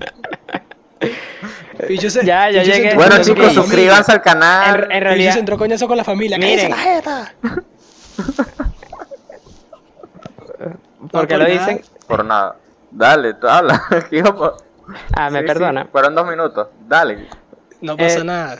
Picho 1.88 2.10
se- 2.10 2.26
Ya, 2.26 2.52
ya 2.52 2.62
Picho 2.64 2.74
se 2.74 2.82
llegué. 2.82 2.96
Bueno 2.96 3.18
chicos, 3.22 3.54
suscríbanse 3.54 4.12
al 4.12 4.22
canal. 4.22 4.88
en 4.92 5.02
realidad, 5.02 5.34
se 5.34 5.40
entró 5.40 5.58
coñazo 5.58 5.88
con 5.88 5.96
la 5.98 6.04
familia. 6.04 6.38
¡Cállese 6.38 6.68
Miren. 6.68 6.72
la 6.72 6.78
jeta! 6.78 7.34
¿por 11.12 11.28
qué 11.28 11.36
por 11.36 11.40
lo 11.40 11.40
nada. 11.40 11.50
dicen? 11.68 11.82
Por 12.08 12.26
nada. 12.26 12.56
Dale, 12.92 13.34
tú 13.36 13.48
habla. 13.48 13.82
Ah, 15.16 15.30
me 15.30 15.40
Sí, 15.42 15.46
perdona. 15.48 15.84
sí, 15.84 15.90
fueron 15.92 16.16
dos 16.16 16.28
minutos. 16.28 16.68
Dale. 16.88 17.28
No 17.82 17.98
pasa 17.98 18.20
Eh, 18.20 18.24
nada. 18.24 18.60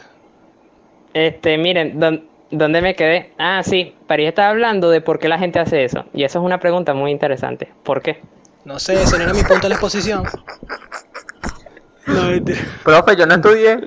Este, 1.14 1.58
miren, 1.58 2.00
¿dó- 2.00 2.22
¿dónde 2.52 2.82
me 2.82 2.96
quedé? 2.96 3.34
Ah, 3.38 3.62
sí, 3.64 3.96
París 4.08 4.30
estaba 4.30 4.50
hablando 4.50 4.90
de 4.90 5.02
por 5.02 5.20
qué 5.20 5.28
la 5.30 5.38
gente 5.38 5.60
hace 5.60 5.84
eso. 5.84 6.06
Y 6.14 6.24
eso 6.24 6.40
es 6.40 6.46
una 6.46 6.60
pregunta 6.60 6.94
muy 6.94 7.12
interesante. 7.12 7.72
¿Por 7.84 8.02
qué? 8.02 8.22
No 8.66 8.80
sé, 8.80 8.94
ese 9.02 9.18
no 9.18 9.24
era 9.24 9.34
mi 9.34 9.42
punto 9.44 9.64
de 9.64 9.70
la 9.70 9.76
exposición. 9.76 10.24
No. 12.08 12.22
Profe, 12.84 13.16
yo 13.16 13.26
no 13.28 13.36
estudié. 13.36 13.80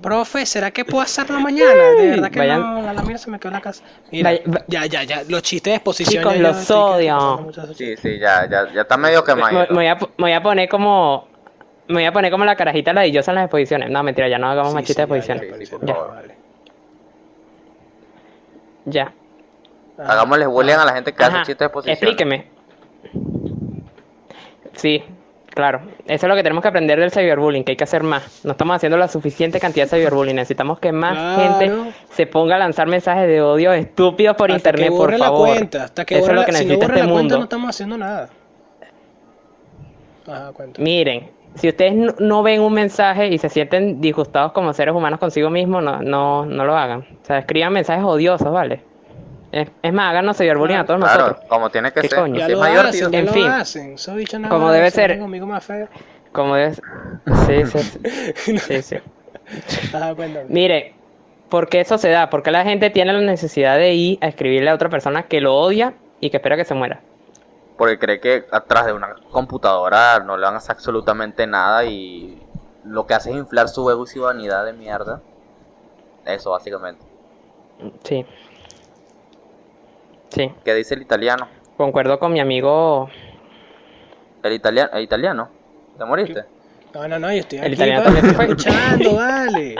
Profe, 0.00 0.46
¿será 0.46 0.70
que 0.70 0.84
puedo 0.84 1.02
hacerlo 1.02 1.40
mañana? 1.40 1.90
De 1.98 2.10
verdad 2.10 2.30
que 2.30 2.38
Vayan- 2.38 2.60
no, 2.76 2.82
la, 2.82 2.92
la 2.94 3.02
mía 3.02 3.18
se 3.18 3.30
me 3.30 3.38
quedó 3.40 3.48
en 3.48 3.54
la 3.54 3.60
casa. 3.60 3.82
Mira, 4.12 4.30
Vaya- 4.46 4.64
ya, 4.68 4.86
ya, 4.86 5.02
ya, 5.02 5.22
los 5.28 5.42
chistes 5.42 5.72
de 5.72 5.74
exposición. 5.76 6.22
Chicos, 6.22 6.36
ya, 6.36 6.40
los 6.40 6.68
ya, 6.68 6.76
odio. 6.76 7.52
Sí, 7.74 7.96
sí, 7.96 8.18
ya, 8.20 8.48
ya, 8.48 8.72
ya 8.72 8.82
está 8.82 8.96
medio 8.96 9.20
Me, 9.20 9.26
quemado. 9.26 9.58
me 9.70 9.74
voy 9.74 9.86
a, 9.88 9.94
me 9.96 10.06
voy 10.18 10.32
a 10.32 10.42
poner 10.42 10.68
como. 10.68 11.28
Me 11.88 11.94
voy 11.94 12.04
a 12.04 12.12
poner 12.12 12.30
como 12.30 12.44
la 12.44 12.54
carajita 12.56 12.92
ladillosa 12.92 13.32
en 13.32 13.34
las 13.36 13.44
exposiciones. 13.46 13.90
No, 13.90 14.02
mentira, 14.02 14.28
ya 14.28 14.38
no 14.38 14.48
hagamos 14.48 14.70
Sí, 14.70 14.74
más 14.76 14.84
chistes 14.84 15.08
de 15.08 15.22
sí, 15.22 15.32
exposiciones. 15.32 15.70
Por 15.70 15.86
Ya. 15.86 15.94
Vale. 15.94 16.34
Ya. 18.84 19.12
Ah, 19.98 20.12
Hagámosle 20.12 20.46
bullying 20.46 20.74
a 20.74 20.84
la 20.84 20.94
gente 20.94 21.12
que 21.12 21.22
hace 21.22 21.36
chistes 21.38 21.58
de 21.58 21.64
exposición. 21.66 21.92
Explíqueme. 21.92 22.46
Sí, 24.74 25.04
claro. 25.50 25.82
Eso 26.06 26.26
es 26.26 26.28
lo 26.28 26.34
que 26.34 26.42
tenemos 26.42 26.62
que 26.62 26.68
aprender 26.68 26.98
del 26.98 27.10
cyberbullying, 27.12 27.62
que 27.64 27.72
hay 27.72 27.76
que 27.76 27.84
hacer 27.84 28.02
más. 28.02 28.44
No 28.44 28.52
estamos 28.52 28.76
haciendo 28.76 28.96
la 28.96 29.08
suficiente 29.08 29.60
cantidad 29.60 29.88
de 29.88 29.96
cyberbullying. 29.98 30.36
Necesitamos 30.36 30.78
que 30.80 30.92
más 30.92 31.12
Claro. 31.12 31.60
gente 31.60 31.92
se 32.10 32.26
ponga 32.26 32.56
a 32.56 32.58
lanzar 32.58 32.86
mensajes 32.88 33.28
de 33.28 33.42
odio 33.42 33.72
estúpidos 33.72 34.36
por 34.36 34.50
hasta 34.50 34.70
internet, 34.70 34.84
que 34.86 34.90
por 34.90 34.98
borre 34.98 35.18
la 35.18 35.24
favor. 35.26 35.48
cuenta, 35.48 35.84
hasta 35.84 36.04
que 36.04 36.14
Eso 36.14 36.22
borre 36.22 36.32
es 36.32 36.34
lo 36.36 36.40
la- 36.40 36.46
que 36.46 36.52
si 36.52 36.58
no 36.58 36.68
necesita 36.68 36.86
borre 36.86 36.94
este 36.96 37.06
la 37.06 37.12
cuenta 37.12 37.22
mundo. 37.22 37.36
no 37.38 37.44
estamos 37.44 37.70
haciendo 37.70 37.98
nada. 37.98 38.28
Ajá, 40.26 40.52
cuenta. 40.52 40.80
Miren, 40.80 41.30
si 41.54 41.68
ustedes 41.68 41.94
no, 41.94 42.14
no 42.18 42.42
ven 42.42 42.60
un 42.60 42.72
mensaje 42.72 43.28
y 43.28 43.38
se 43.38 43.48
sienten 43.48 44.00
disgustados 44.00 44.52
como 44.52 44.72
seres 44.72 44.94
humanos 44.94 45.20
consigo 45.20 45.50
mismos, 45.50 45.82
no, 45.82 46.00
no, 46.02 46.46
no 46.46 46.64
lo 46.64 46.76
hagan. 46.76 47.00
O 47.00 47.24
sea, 47.26 47.38
escriban 47.38 47.72
mensajes 47.72 48.04
odiosos, 48.04 48.50
¿vale? 48.52 48.82
Es, 49.52 49.68
es 49.82 49.92
más, 49.92 50.10
háganos 50.10 50.38
cyberbullying 50.38 50.78
a 50.78 50.86
todos 50.86 51.00
Claro, 51.00 51.20
nosotros. 51.24 51.44
como 51.48 51.68
tiene 51.70 51.92
que 51.92 52.00
¿Qué 52.00 52.08
ser. 52.08 52.18
coño? 52.20 52.38
Ya 52.38 52.48
lo 52.48 52.62
hacen, 52.62 53.10
ya 53.12 53.18
En 53.18 53.26
lo 53.26 53.32
fin. 53.32 53.46
hacen. 53.46 53.96
Como 54.48 54.72
debe 54.72 54.90
ser. 54.90 55.18
Conmigo 55.18 55.46
más 55.46 55.64
feo. 55.64 55.88
Como 56.32 56.56
es. 56.56 56.80
Sí, 57.46 57.66
sí, 57.66 57.78
sí. 57.78 58.56
sí, 58.58 58.82
sí. 58.82 58.96
Ajá, 59.94 60.14
cuéntame. 60.14 60.46
Mire, 60.48 60.94
¿por 61.50 61.68
qué 61.68 61.80
eso 61.80 61.98
se 61.98 62.08
da? 62.08 62.30
Porque 62.30 62.50
la 62.50 62.64
gente 62.64 62.88
tiene 62.88 63.12
la 63.12 63.20
necesidad 63.20 63.76
de 63.76 63.92
ir 63.92 64.18
a 64.22 64.28
escribirle 64.28 64.70
a 64.70 64.74
otra 64.74 64.88
persona 64.88 65.24
que 65.24 65.42
lo 65.42 65.54
odia 65.54 65.92
y 66.20 66.30
que 66.30 66.38
espera 66.38 66.56
que 66.56 66.64
se 66.64 66.72
muera. 66.72 67.00
Porque 67.76 67.98
cree 67.98 68.20
que 68.20 68.46
atrás 68.50 68.86
de 68.86 68.92
una 68.92 69.14
computadora 69.30 70.20
no 70.20 70.36
le 70.36 70.44
van 70.44 70.54
a 70.54 70.58
hacer 70.58 70.72
absolutamente 70.72 71.46
nada 71.46 71.84
y 71.84 72.40
lo 72.84 73.06
que 73.06 73.14
hace 73.14 73.30
es 73.30 73.36
inflar 73.36 73.68
su 73.68 73.88
ego 73.90 74.04
y 74.04 74.06
su 74.06 74.20
vanidad 74.22 74.64
de 74.64 74.72
mierda. 74.72 75.20
Eso, 76.26 76.50
básicamente. 76.50 77.04
Sí. 78.04 78.24
Sí, 80.28 80.52
¿Qué 80.64 80.74
dice 80.74 80.94
el 80.94 81.02
italiano? 81.02 81.48
concuerdo 81.76 82.18
con 82.18 82.32
mi 82.32 82.40
amigo. 82.40 83.08
El 84.42 84.52
italiano, 84.52 84.90
el 84.94 85.02
italiano. 85.02 85.48
¿Te 85.98 86.04
moriste? 86.04 86.44
No, 86.94 87.08
no, 87.08 87.18
no, 87.18 87.32
yo 87.32 87.38
estoy 87.40 87.58
El 87.58 87.64
aquí 87.64 87.74
italiano 87.74 88.10
se 88.12 88.34
fue. 88.34 88.44
escuchando, 88.44 89.14
vale. 89.16 89.76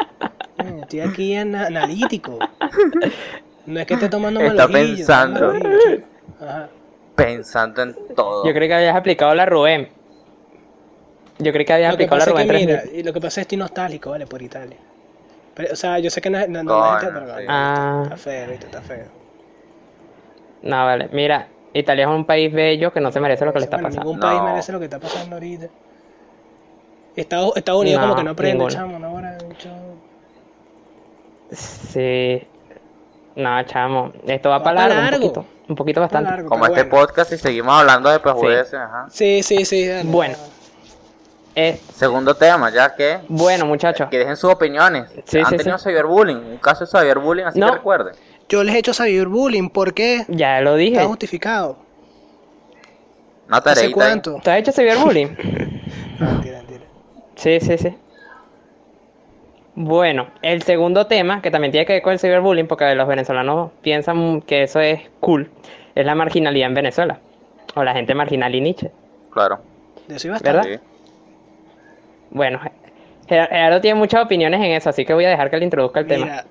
Estoy 0.80 1.00
aquí 1.00 1.36
ana- 1.36 1.66
analítico. 1.66 2.38
No 3.64 3.78
es 3.78 3.86
que 3.86 3.94
esté 3.94 4.08
tomando 4.08 4.40
Está 4.40 4.66
malojillo, 4.66 4.96
pensando. 4.96 5.40
malojillo. 5.52 6.04
Ajá. 6.40 6.68
Pensando 7.16 7.82
en 7.82 7.94
todo. 8.16 8.44
Yo 8.46 8.52
creí 8.54 8.68
que 8.68 8.74
habías 8.74 8.96
aplicado 8.96 9.34
la 9.34 9.46
Rubén. 9.46 9.88
Yo 11.38 11.52
creí 11.52 11.64
que 11.64 11.72
habías 11.72 11.92
Lo 11.92 11.98
que 11.98 12.04
aplicado 12.04 12.18
la 12.18 12.24
pasa 12.24 12.42
es 12.42 12.48
Rubén 12.48 12.66
que, 12.66 12.66
3000. 12.74 12.90
mira, 12.92 13.00
y 13.00 13.02
lo 13.02 13.12
que 13.12 13.20
pasa 13.20 13.28
es 13.28 13.34
que 13.34 13.40
estoy 13.42 13.58
nostálgico, 13.58 14.10
vale, 14.10 14.26
por 14.26 14.40
Italia. 14.42 14.76
Pero, 15.54 15.72
o 15.72 15.76
sea, 15.76 15.98
yo 15.98 16.08
sé 16.10 16.20
que 16.20 16.30
no, 16.30 16.38
es- 16.38 16.48
no, 16.48 16.62
no 16.62 16.82
gente, 16.98 17.06
Coño, 17.12 17.26
pero 17.26 17.38
sí. 17.38 17.44
Ah. 17.48 18.00
está 18.04 18.16
feo, 18.16 18.50
¿viste? 18.50 18.66
Está 18.66 18.80
feo. 18.80 19.04
No, 20.62 20.84
vale. 20.84 21.08
Mira, 21.12 21.48
Italia 21.74 22.04
es 22.04 22.10
un 22.10 22.24
país 22.24 22.52
bello 22.52 22.92
que 22.92 23.00
no 23.00 23.10
se 23.12 23.20
merece 23.20 23.44
lo 23.44 23.52
que 23.52 23.58
le 23.58 23.64
está 23.64 23.76
Bueno, 23.76 23.88
pasando. 23.88 24.04
Ningún 24.10 24.20
país 24.20 24.38
No. 24.40 24.44
merece 24.46 24.72
lo 24.72 24.78
que 24.78 24.84
está 24.84 24.98
pasando 24.98 25.36
ahorita. 25.36 25.66
Estados, 27.16 27.52
Estados 27.56 27.80
Unidos 27.82 28.00
No, 28.00 28.06
como 28.08 28.16
que 28.18 28.24
no 28.24 28.30
aprende, 28.30 28.54
ninguno. 28.54 28.70
chamo, 28.74 28.98
no, 28.98 29.08
ahora, 29.08 29.36
chamo. 29.58 29.96
Sí. 31.50 32.46
No, 33.36 33.62
chamo. 33.64 34.12
Esto 34.26 34.50
va, 34.50 34.58
Va 34.58 34.64
para 34.64 34.76
pa' 34.80 34.88
largo, 34.88 35.02
largo. 35.02 35.16
un 35.26 35.32
poquito. 35.32 35.46
Un 35.68 35.76
poquito 35.76 36.00
bastante. 36.00 36.30
largo, 36.30 36.48
Como 36.48 36.66
este 36.66 36.82
bueno. 36.84 36.90
podcast 37.06 37.32
y 37.32 37.38
seguimos 37.38 37.74
hablando 37.80 38.10
de 38.10 38.20
prejuicios. 38.20 38.74
Ajá. 38.74 39.06
Sí, 39.10 39.42
sí, 39.42 39.64
sí. 39.64 39.86
dale. 39.86 40.08
Bueno. 40.10 40.36
Eh, 41.54 41.78
Segundo 41.94 42.34
tema, 42.34 42.70
ya 42.70 42.94
que 42.94 43.20
bueno, 43.28 43.66
muchachos. 43.66 44.08
que 44.10 44.18
dejen 44.18 44.36
sus 44.36 44.50
opiniones. 44.50 45.10
Sí, 45.26 45.38
Han 45.38 45.46
sí, 45.46 45.56
tenido 45.58 45.76
sí. 45.78 45.84
cyberbullying, 45.90 46.36
un 46.38 46.56
caso 46.58 46.84
de 46.86 46.90
cyberbullying, 46.90 47.46
así 47.46 47.58
No. 47.60 47.66
que 47.66 47.72
recuerden. 47.74 48.14
Yo 48.48 48.64
les 48.64 48.74
he 48.74 48.78
hecho 48.78 48.94
cyberbullying, 48.94 49.68
¿por 49.70 49.92
qué? 49.94 50.24
Ya 50.28 50.60
lo 50.62 50.76
dije. 50.76 50.96
Está 50.96 51.06
justificado. 51.08 51.76
Una 53.48 53.58
¿Hace 53.58 53.64
tareita 53.64 53.86
ahí. 53.86 53.92
cuánto? 53.92 54.40
¿Tú 54.42 54.50
has 54.50 54.58
hecho 54.58 54.72
cyberbullying? 54.72 55.36
No, 56.20 56.30
mentira, 56.30 56.58
mentira. 56.58 56.84
Sí, 57.34 57.58
sí, 57.60 57.76
sí. 57.78 57.96
Bueno, 59.74 60.26
el 60.42 60.62
segundo 60.62 61.06
tema, 61.06 61.40
que 61.40 61.50
también 61.50 61.72
tiene 61.72 61.86
que 61.86 61.94
ver 61.94 62.02
con 62.02 62.12
el 62.12 62.18
ciberbullying, 62.18 62.66
porque 62.66 62.94
los 62.94 63.08
venezolanos 63.08 63.70
piensan 63.80 64.42
que 64.42 64.64
eso 64.64 64.80
es 64.80 65.00
cool, 65.20 65.50
es 65.94 66.04
la 66.04 66.14
marginalidad 66.14 66.68
en 66.68 66.74
Venezuela. 66.74 67.18
O 67.74 67.82
la 67.82 67.94
gente 67.94 68.14
marginal 68.14 68.54
y 68.54 68.60
Nietzsche. 68.60 68.90
Claro. 69.30 69.60
De 70.06 70.16
eso 70.16 70.26
iba 70.26 70.34
a 70.34 70.36
estar. 70.36 70.56
¿Verdad? 70.56 70.70
Sí. 70.70 70.86
Bueno, 72.30 72.60
Ger- 73.26 73.48
Gerardo 73.48 73.80
tiene 73.80 73.98
muchas 73.98 74.24
opiniones 74.24 74.60
en 74.60 74.72
eso, 74.72 74.90
así 74.90 75.06
que 75.06 75.14
voy 75.14 75.24
a 75.24 75.30
dejar 75.30 75.50
que 75.50 75.56
le 75.56 75.64
introduzca 75.64 76.00
el 76.00 76.06
tema. 76.06 76.24
Mira, 76.26 76.44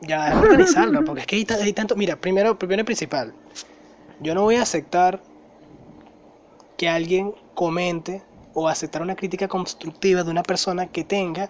ya 0.00 0.24
déjame 0.24 0.46
organizarlo, 0.46 1.04
porque 1.04 1.20
es 1.20 1.26
que 1.26 1.36
hay, 1.36 1.46
hay 1.62 1.72
tanto. 1.72 1.94
Mira, 1.94 2.16
primero, 2.16 2.58
primero 2.58 2.80
y 2.82 2.84
principal, 2.84 3.32
yo 4.20 4.34
no 4.34 4.42
voy 4.42 4.56
a 4.56 4.62
aceptar 4.62 5.20
que 6.76 6.88
alguien 6.88 7.32
comente 7.54 8.22
o 8.60 8.68
aceptar 8.68 9.00
una 9.02 9.16
crítica 9.16 9.48
constructiva 9.48 10.22
de 10.22 10.30
una 10.30 10.42
persona 10.42 10.86
que 10.86 11.04
tenga 11.04 11.48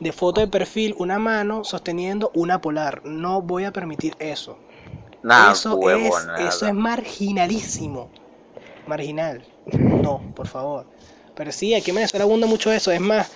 de 0.00 0.12
foto 0.12 0.40
de 0.40 0.48
perfil 0.48 0.94
una 0.98 1.18
mano 1.18 1.64
sosteniendo 1.64 2.30
una 2.34 2.60
polar. 2.60 3.02
No 3.04 3.40
voy 3.40 3.64
a 3.64 3.72
permitir 3.72 4.14
eso. 4.18 4.58
Nada, 5.22 5.52
eso, 5.52 5.76
huevo, 5.76 6.18
es, 6.18 6.26
nada. 6.26 6.48
eso 6.48 6.66
es 6.66 6.74
marginalísimo. 6.74 8.10
Marginal. 8.86 9.44
No, 9.78 10.20
por 10.34 10.48
favor. 10.48 10.86
Pero 11.34 11.52
sí, 11.52 11.72
aquí 11.74 11.90
en 11.90 11.96
Venezuela 11.96 12.24
abunda 12.24 12.46
mucho 12.46 12.70
eso. 12.72 12.90
Es 12.90 13.00
más, 13.00 13.30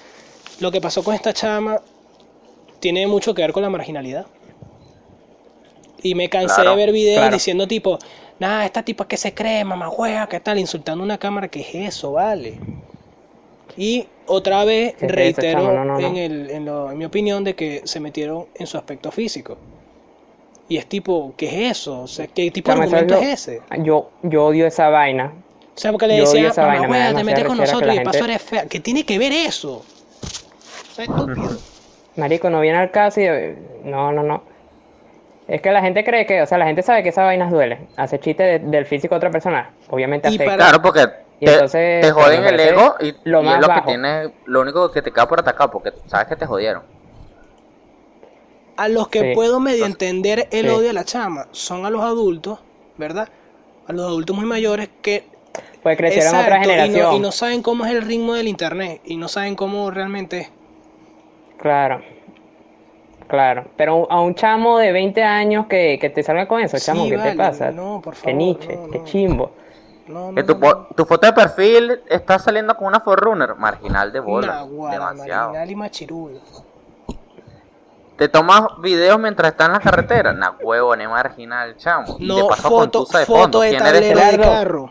lo 0.61 0.71
que 0.71 0.81
pasó 0.81 1.03
con 1.03 1.14
esta 1.14 1.33
chama 1.33 1.81
tiene 2.81 3.07
mucho 3.07 3.33
que 3.35 3.43
ver 3.43 3.53
con 3.53 3.62
la 3.62 3.71
marginalidad. 3.71 4.27
Y 6.03 6.14
me 6.14 6.29
cansé 6.29 6.57
Claro, 6.57 6.71
de 6.71 6.77
ver 6.77 6.93
videos 6.93 7.21
claro. 7.21 7.35
diciendo 7.35 7.67
tipo, 7.67 7.99
nada, 8.38 8.64
esta 8.67 8.83
tipa 8.83 9.09
que 9.09 9.17
se 9.17 9.33
cree, 9.33 9.64
mamá 9.64 9.88
hueá, 9.88 10.29
¿qué 10.29 10.41
tal? 10.41 10.59
Insultando 10.59 11.03
una 11.03 11.19
cámara, 11.19 11.49
¿qué 11.49 11.61
es 11.61 11.75
eso, 11.95 12.12
vale? 12.12 12.59
Y 13.77 14.07
otra 14.27 14.65
vez 14.65 14.95
¿Qué 14.97 15.07
es 15.07 15.11
eso, 15.12 15.17
reitero 15.17 15.61
chamo? 15.61 15.73
No, 15.73 15.85
no, 15.85 15.99
no. 16.01 16.07
En, 16.07 16.17
el, 16.17 16.51
en, 16.51 16.65
lo- 16.65 16.91
en 16.91 16.99
mi 16.99 17.05
opinión 17.05 17.45
de 17.45 17.55
que 17.55 17.83
se 17.85 18.01
metieron 18.01 18.47
en 18.55 18.67
su 18.67 18.77
aspecto 18.77 19.11
físico. 19.12 19.57
Y 20.69 20.79
es 20.79 20.87
tipo, 20.87 21.33
¿qué 21.37 21.47
es 21.69 21.79
eso? 21.79 22.01
O 22.03 22.07
sea, 22.09 22.27
¿qué 22.27 22.51
tipo 22.51 22.73
de 22.73 22.81
argumento 22.83 23.15
es 23.17 23.29
ese? 23.49 23.62
Yo, 23.79 24.11
yo 24.23 24.47
odio 24.47 24.67
esa 24.67 24.89
vaina. 24.89 25.33
O 25.75 25.79
sea, 25.79 25.93
porque 25.93 26.07
le 26.09 26.17
Yo 26.17 26.25
decía, 26.25 26.49
esa 26.49 26.62
mamá 26.67 26.81
vaina, 26.89 27.11
me 27.12 27.15
te 27.19 27.25
metes 27.25 27.45
con 27.45 27.59
nosotros 27.59 27.95
y 27.95 27.99
de 27.99 28.05
paso 28.05 28.19
gente- 28.19 28.33
eres 28.33 28.43
fea. 28.43 28.67
¿Qué 28.67 28.81
tiene 28.81 29.05
que 29.05 29.19
ver 29.19 29.31
eso? 29.33 29.75
O 30.91 30.95
sea, 30.95 31.05
estúpido. 31.05 31.51
Marico, 32.17 32.49
no 32.49 32.61
viene 32.62 32.79
al 32.79 32.91
caso 32.91 33.21
y... 33.21 33.27
No, 33.85 34.11
no, 34.11 34.23
no. 34.23 34.43
Es 35.47 35.61
que 35.61 35.71
la 35.71 35.83
gente 35.83 36.03
cree 36.03 36.27
que, 36.27 36.41
o 36.43 36.47
sea, 36.47 36.57
la 36.59 36.65
gente 36.67 36.83
sabe 36.83 37.03
que 37.05 37.11
esas 37.11 37.25
vainas 37.27 37.53
duelen. 37.53 37.87
Hace 37.97 38.19
chiste 38.19 38.43
de- 38.43 38.59
del 38.59 38.87
físico 38.87 39.15
de 39.15 39.19
otra 39.19 39.31
persona. 39.31 39.71
Obviamente 39.91 40.29
Y 40.31 40.35
afecta. 40.35 40.45
para- 40.57 40.57
Claro, 40.57 40.83
porque 40.83 41.05
Y 41.38 41.44
te, 41.44 41.53
entonces, 41.53 42.01
te 42.07 42.12
pues, 42.12 42.25
joden 42.25 42.44
el 42.46 42.61
ego 42.61 42.94
y, 43.01 43.14
lo 43.25 43.42
y 43.42 43.44
más 43.44 43.55
es 43.57 43.61
lo 43.61 43.68
bajo. 43.68 43.81
que 43.83 43.87
tiene, 43.88 44.33
lo 44.46 44.61
único 44.62 44.90
que 44.90 45.03
te 45.03 45.12
queda 45.12 45.29
por 45.29 45.38
atacar, 45.40 45.70
porque 45.70 45.92
sabes 46.07 46.29
que 46.29 46.37
te 46.37 46.46
jodieron. 46.46 46.83
A 48.77 48.88
los 48.88 49.09
que 49.09 49.20
Sí. 49.20 49.35
puedo 49.35 49.59
medio 49.61 49.87
entender 49.87 50.49
el 50.51 50.66
Sí. 50.66 50.72
odio 50.75 50.90
a 50.90 50.92
la 50.92 51.05
chama 51.05 51.46
son 51.53 51.87
a 51.87 51.90
los 51.90 52.03
adultos, 52.03 52.59
¿verdad? 52.99 53.29
A 53.87 53.92
los 53.92 54.05
adultos 54.07 54.37
muy 54.37 54.44
mayores 54.46 54.88
que 55.03 55.25
Pues 55.83 55.96
crecieron 55.96 56.35
en 56.35 56.40
otra 56.42 56.57
Exacto, 56.57 56.64
y 56.64 56.68
no- 56.68 56.83
generación. 56.85 57.14
Y 57.14 57.20
no, 57.20 57.33
saben 57.33 57.62
cómo 57.62 57.87
es 57.87 57.92
el 57.92 58.03
ritmo 58.03 58.35
del 58.35 58.49
internet 58.49 59.01
y 59.05 59.16
no 59.16 59.29
saben 59.29 59.55
cómo 59.57 59.90
realmente 59.90 60.40
es. 60.40 60.51
Claro. 61.59 62.03
Claro. 63.29 63.64
Pero 63.77 64.07
a 64.11 64.20
un 64.20 64.35
chamo 64.35 64.79
de 64.79 64.92
20 64.92 65.22
años 65.22 65.66
que, 65.66 65.99
que 66.01 66.11
te 66.11 66.22
salga 66.22 66.46
con 66.46 66.61
eso, 66.61 66.79
Sí, 66.79 66.87
chamo, 66.87 67.07
¿qué 67.09 67.16
vale, 67.16 67.31
te 67.33 67.37
pasa? 67.37 67.70
no, 67.70 68.01
por 68.03 68.14
Qué 68.14 68.20
favor, 68.20 68.37
Nietzsche, 68.37 68.77
no, 68.77 68.90
qué 68.90 68.99
no. 68.99 69.05
chimbo. 69.05 69.51
No, 70.09 70.33
Que 70.35 70.42
no, 70.42 70.47
tu, 70.47 70.59
no, 70.59 70.87
no. 70.97 71.05
foto 71.05 71.27
de 71.27 71.33
perfil 71.33 72.01
está 72.09 72.38
saliendo 72.38 72.77
con 72.77 72.87
una 72.88 73.01
forerunner, 73.01 73.55
marginal 73.57 74.12
de 74.12 74.21
bola. 74.21 74.64
Demasiado. 74.64 75.49
marginal 75.49 75.71
y 75.71 75.75
machirulo. 75.75 76.40
Te 78.16 78.29
tomas 78.29 78.62
videos 78.81 79.19
mientras 79.19 79.51
estás 79.53 79.66
en 79.66 79.73
la 79.75 79.81
carretera. 79.81 80.33
Nah, 80.33 80.53
huevo, 80.62 80.95
ni 80.97 81.07
marginal, 81.07 81.77
chamo. 81.77 82.16
Y 82.19 82.27
de 82.27 82.35
No, 82.40 82.49
paso 82.49 82.62
con 82.62 82.71
foto, 82.85 83.05
tusa 83.05 83.19
de 83.19 83.27
foto 83.27 83.40
fondo. 83.42 83.61
de 83.61 83.77
tablero 83.77 84.21
de 84.21 84.38
carro. 84.40 84.90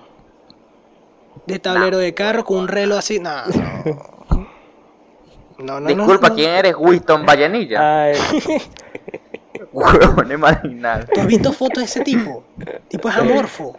De 1.48 1.60
tablero 1.60 1.98
de 1.98 2.14
carro 2.14 2.44
con 2.46 2.58
un 2.60 2.68
reloj 2.68 3.00
así. 3.00 3.20
Nah, 3.20 3.46
no. 3.48 4.48
No, 5.58 5.80
no, 5.80 5.80
no, 5.80 5.88
Disculpa, 5.88 6.30
no. 6.30 6.36
¿quién 6.36 6.52
eres? 6.52 6.76
Winston 6.78 7.26
Vallenilla. 7.26 8.04
Ay, 8.04 8.18
Huevo, 9.72 10.24
ni 10.24 10.36
marginal. 10.38 11.08
¿Tú 11.14 11.22
has 11.22 11.28
visto 11.28 11.52
fotos 11.54 11.78
de 11.80 11.84
ese 11.86 12.02
tipo? 12.02 12.44
Tipo 12.90 13.10
es 13.10 13.16
amorfo. 13.18 13.74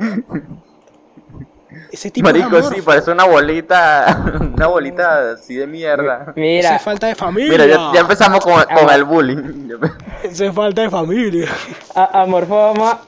Ese 1.92 2.10
tipo 2.10 2.26
Marico, 2.28 2.46
amorfo. 2.48 2.70
sí, 2.74 2.82
parece 2.82 3.10
una 3.10 3.24
bolita, 3.24 4.24
una 4.54 4.66
bolita 4.66 5.32
así 5.32 5.54
de 5.56 5.66
mierda. 5.66 6.22
Eso 6.22 6.32
mira, 6.36 6.76
es 6.76 6.82
falta 6.82 7.06
de 7.06 7.14
familia. 7.14 7.50
Mira, 7.52 7.66
ya, 7.66 7.90
ya 7.94 8.00
empezamos 8.00 8.40
con, 8.44 8.54
con 8.64 8.90
el 8.94 9.04
bullying. 9.04 9.68
Eso 10.22 10.44
es 10.44 10.54
falta 10.54 10.82
de 10.82 10.90
familia. 10.90 11.48
a- 11.94 12.22
amorfo, 12.22 12.54
vamos 12.56 12.92
a- 12.94 13.00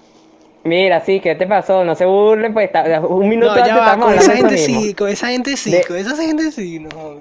Mira, 0.64 1.00
sí, 1.00 1.20
¿qué 1.20 1.34
te 1.34 1.46
pasó? 1.46 1.84
No 1.84 1.94
se 1.94 2.04
burlen, 2.04 2.52
pues 2.52 2.66
está- 2.66 3.00
un 3.00 3.28
minuto 3.28 3.46
No, 3.46 3.52
antes 3.52 3.66
ya 3.68 3.74
va, 3.76 3.80
estábamos 3.84 4.06
con 4.06 4.14
esa 4.18 4.32
gente 4.36 4.54
de 4.54 4.60
eso 4.64 4.66
sí, 4.80 4.94
con 4.94 5.08
esa 5.08 5.28
gente 5.28 5.56
sí, 5.56 5.70
De- 5.70 5.84
con 5.84 5.96
esa 5.96 6.16
gente 6.16 6.50
sí, 6.52 6.80
no. 6.80 7.20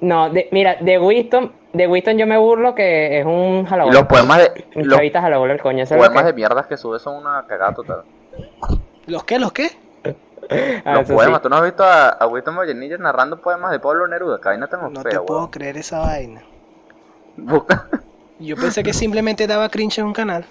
No, 0.00 0.28
de- 0.30 0.48
mira, 0.50 0.76
de 0.80 0.98
Winston, 0.98 1.52
de 1.72 1.86
Winston 1.86 2.18
yo 2.18 2.26
me 2.26 2.36
burlo 2.36 2.74
que 2.74 3.20
es 3.20 3.24
un 3.26 3.62
Y 3.64 3.66
jalabola. 3.68 3.94
los 4.00 4.08
poemas 4.08 4.38
de, 4.38 4.64
Un 4.74 4.88
los 4.88 4.96
chavita 4.96 5.20
jalabola 5.20 5.52
el 5.52 5.60
coño, 5.60 5.84
eso 5.84 5.94
es 5.94 6.00
lo 6.00 6.06
poemas 6.06 6.22
que- 6.24 6.26
de 6.28 6.32
mierdas 6.34 6.66
que 6.66 6.76
sube 6.76 6.98
son 6.98 7.16
una 7.16 7.44
cagada 7.46 7.74
total. 7.74 8.02
¿Los 9.06 9.24
qué? 9.24 9.38
¿Los 9.38 9.52
qué? 9.52 9.70
Ah, 10.84 10.94
los 10.96 11.10
poemas, 11.10 11.38
sí. 11.38 11.42
¿tú 11.42 11.48
no 11.48 11.56
has 11.56 11.62
visto 11.62 11.82
a, 11.82 12.08
a 12.10 12.26
Winston 12.26 12.56
Vallenilla 12.56 12.98
narrando 12.98 13.40
poemas 13.40 13.70
de 13.70 13.80
Pablo 13.80 14.06
Neruda? 14.06 14.40
Que 14.40 14.50
ahí 14.50 14.58
no 14.58 14.68
tengo 14.68 14.88
No 14.90 15.00
fea, 15.00 15.12
te 15.12 15.20
puedo 15.20 15.50
creer 15.50 15.78
esa 15.78 16.00
vaina. 16.00 16.42
Busca. 17.36 17.88
Yo 18.38 18.56
pensé 18.56 18.82
que 18.82 18.92
simplemente 18.92 19.46
daba 19.46 19.68
cringe 19.68 19.98
en 19.98 20.06
un 20.06 20.12
canal. 20.12 20.44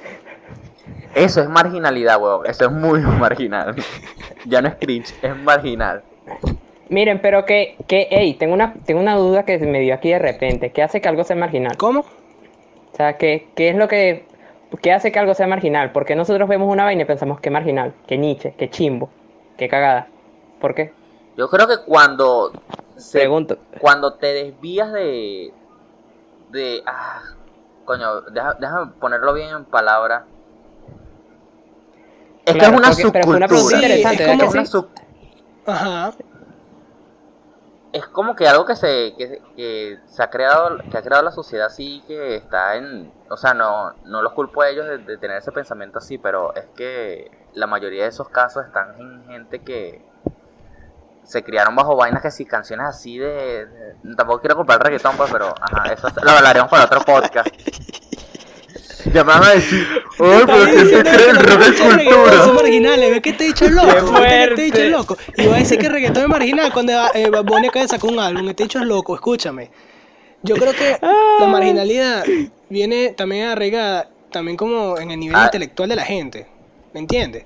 Eso 1.14 1.42
es 1.42 1.50
marginalidad, 1.50 2.20
huevón. 2.22 2.46
Eso 2.48 2.66
es 2.66 2.72
muy 2.72 3.02
marginal. 3.20 3.76
Ya 4.46 4.62
no 4.62 4.70
es 4.70 4.76
cringe, 4.76 5.14
es 5.22 5.38
marginal. 5.38 6.04
Miren, 6.90 7.20
pero 7.22 7.46
que, 7.46 7.76
que, 7.88 8.08
hey, 8.10 8.36
tengo 8.40 8.54
una, 8.54 8.74
tengo 8.86 9.00
una 9.00 9.16
duda 9.16 9.44
que 9.44 9.58
me 9.60 9.80
dio 9.80 9.94
aquí 9.94 10.10
de 10.10 10.20
repente. 10.20 10.72
¿Qué 10.72 10.84
hace 10.84 11.02
que 11.02 11.10
algo 11.10 11.24
sea 11.24 11.36
marginal? 11.36 11.78
¿Cómo? 11.78 12.02
O 12.02 12.96
sea, 12.96 13.18
¿qué, 13.18 13.48
qué 13.56 13.70
es 13.70 13.76
lo 13.76 13.88
que, 13.88 14.26
qué 14.82 14.92
hace 14.92 15.12
que 15.12 15.20
algo 15.20 15.34
sea 15.34 15.48
marginal? 15.48 15.92
Porque 15.92 16.16
nosotros 16.16 16.48
vemos 16.48 16.72
una 16.72 16.84
vaina 16.84 17.04
y 17.04 17.06
pensamos 17.06 17.40
que 17.40 17.50
marginal, 17.50 17.94
que 18.08 18.18
Nietzsche, 18.18 18.54
que 18.58 18.70
chimbo, 18.70 19.10
que 19.58 19.68
cagada. 19.70 20.08
¿Por 20.60 20.74
qué? 20.76 20.94
Yo 21.38 21.50
creo 21.50 21.68
que 21.68 21.78
cuando 21.86 22.52
se- 22.98 23.20
Pregunto. 23.20 23.58
cuando 23.80 24.14
te 24.14 24.28
desvías 24.34 24.92
de 24.94 25.54
de... 26.52 26.84
Ah, 26.86 27.22
coño, 27.86 28.22
deja- 28.32 28.54
déjame 28.60 28.92
ponerlo 29.00 29.34
bien 29.34 29.50
en 29.50 29.66
palabras. 29.66 30.24
Es 32.46 32.54
que 32.54 32.60
Claro, 32.60 32.74
es 32.76 32.80
una 32.80 32.90
porque- 32.90 33.12
pero 33.12 33.24
fue 33.26 33.38
una 33.38 33.48
subcultura. 33.48 33.48
pregunta 33.48 33.70
Sí, 33.70 33.84
interesante, 33.84 34.14
es 34.14 34.20
¿verdad 34.20 34.40
como- 34.40 34.52
que 34.52 34.58
una 34.58 34.66
sub- 34.68 34.90
Ajá. 35.66 36.14
Es 37.94 38.08
como 38.08 38.36
que 38.36 38.48
algo 38.48 38.66
que 38.66 38.76
se 38.76 39.14
que, 39.16 39.42
que 39.56 40.00
se 40.08 40.24
ha 40.24 40.30
creado 40.32 40.80
que 40.90 40.98
ha 40.98 41.04
creado 41.04 41.24
la 41.24 41.32
sociedad 41.32 41.68
así 41.68 42.04
que 42.08 42.36
está 42.36 42.76
en 42.76 43.14
o 43.30 43.38
sea 43.38 43.54
no 43.54 43.94
no 44.06 44.24
los 44.24 44.34
culpo 44.34 44.64
a 44.64 44.70
ellos 44.70 44.88
de, 45.06 45.18
tener 45.18 45.38
ese 45.38 45.52
pensamiento 45.52 46.00
así 46.00 46.18
pero 46.18 46.56
es 46.56 46.66
que 46.76 47.32
la 47.54 47.68
mayoría 47.68 48.04
de 48.04 48.10
esos 48.10 48.30
casos 48.30 48.66
están 48.66 49.00
en 49.00 49.24
gente 49.26 49.60
que 49.60 50.04
se 51.24 51.44
criaron 51.44 51.76
bajo 51.76 51.96
vainas 51.96 52.24
que 52.24 52.32
sí 52.32 52.46
canciones 52.46 52.88
así 52.88 53.20
de, 53.20 53.96
tampoco 54.18 54.42
quiero 54.42 54.66
el 54.68 54.80
reggaetón 54.80 55.16
pues 55.16 55.32
pero 55.32 55.54
ajá 55.62 55.94
eso 55.94 56.08
lo 56.24 56.32
hablaremos 56.32 56.72
para 56.72 56.86
otro 56.86 57.02
podcast 57.02 57.48
van 59.12 59.44
a 59.44 59.50
decir 59.52 59.88
ay 60.20 60.44
pero 60.46 60.66
que 60.66 60.72
que 60.76 60.82
los 60.84 60.94
rock 60.94 61.08
es 61.08 61.38
reggaetón 61.38 61.76
Son 61.76 61.98
cultura 62.06 62.54
marginales, 62.54 63.12
ve 63.12 63.22
que 63.22 63.34
te 63.34 63.44
he 63.44 63.48
dicho 63.48 63.68
loco. 63.70 63.88
¡Qué 63.88 64.22
ve 64.22 64.48
que 64.50 64.56
te 64.56 64.62
he 64.62 64.66
dicho 64.66 64.84
loco. 64.90 65.18
Y 65.38 65.46
voy 65.46 65.56
a 65.56 65.58
decir 65.58 65.78
que 65.80 65.88
el 65.88 65.94
reggaetón 65.94 66.24
es 66.24 66.30
marginal 66.30 66.72
cuando 66.74 66.94
eh, 67.14 67.30
Bunny 67.44 67.68
acaba 67.68 67.84
de 67.84 67.90
sacar 67.90 68.10
un 68.10 68.20
álbum. 68.20 68.48
Este 68.50 68.64
dicho 68.64 68.80
es 68.80 68.86
loco, 68.86 69.16
escúchame. 69.16 69.72
Yo 70.44 70.56
creo 70.56 70.74
que 70.74 70.98
la 71.40 71.48
marginalidad 71.48 72.24
viene 72.70 73.10
también 73.10 73.48
arraigada, 73.48 74.10
también 74.32 74.58
como 74.58 74.98
en 75.00 75.12
el 75.12 75.20
nivel 75.20 75.36
Ah. 75.38 75.46
intelectual 75.46 75.90
de 75.90 75.96
la 75.96 76.04
gente. 76.06 76.48
¿Me 76.94 77.00
entiendes? 77.00 77.46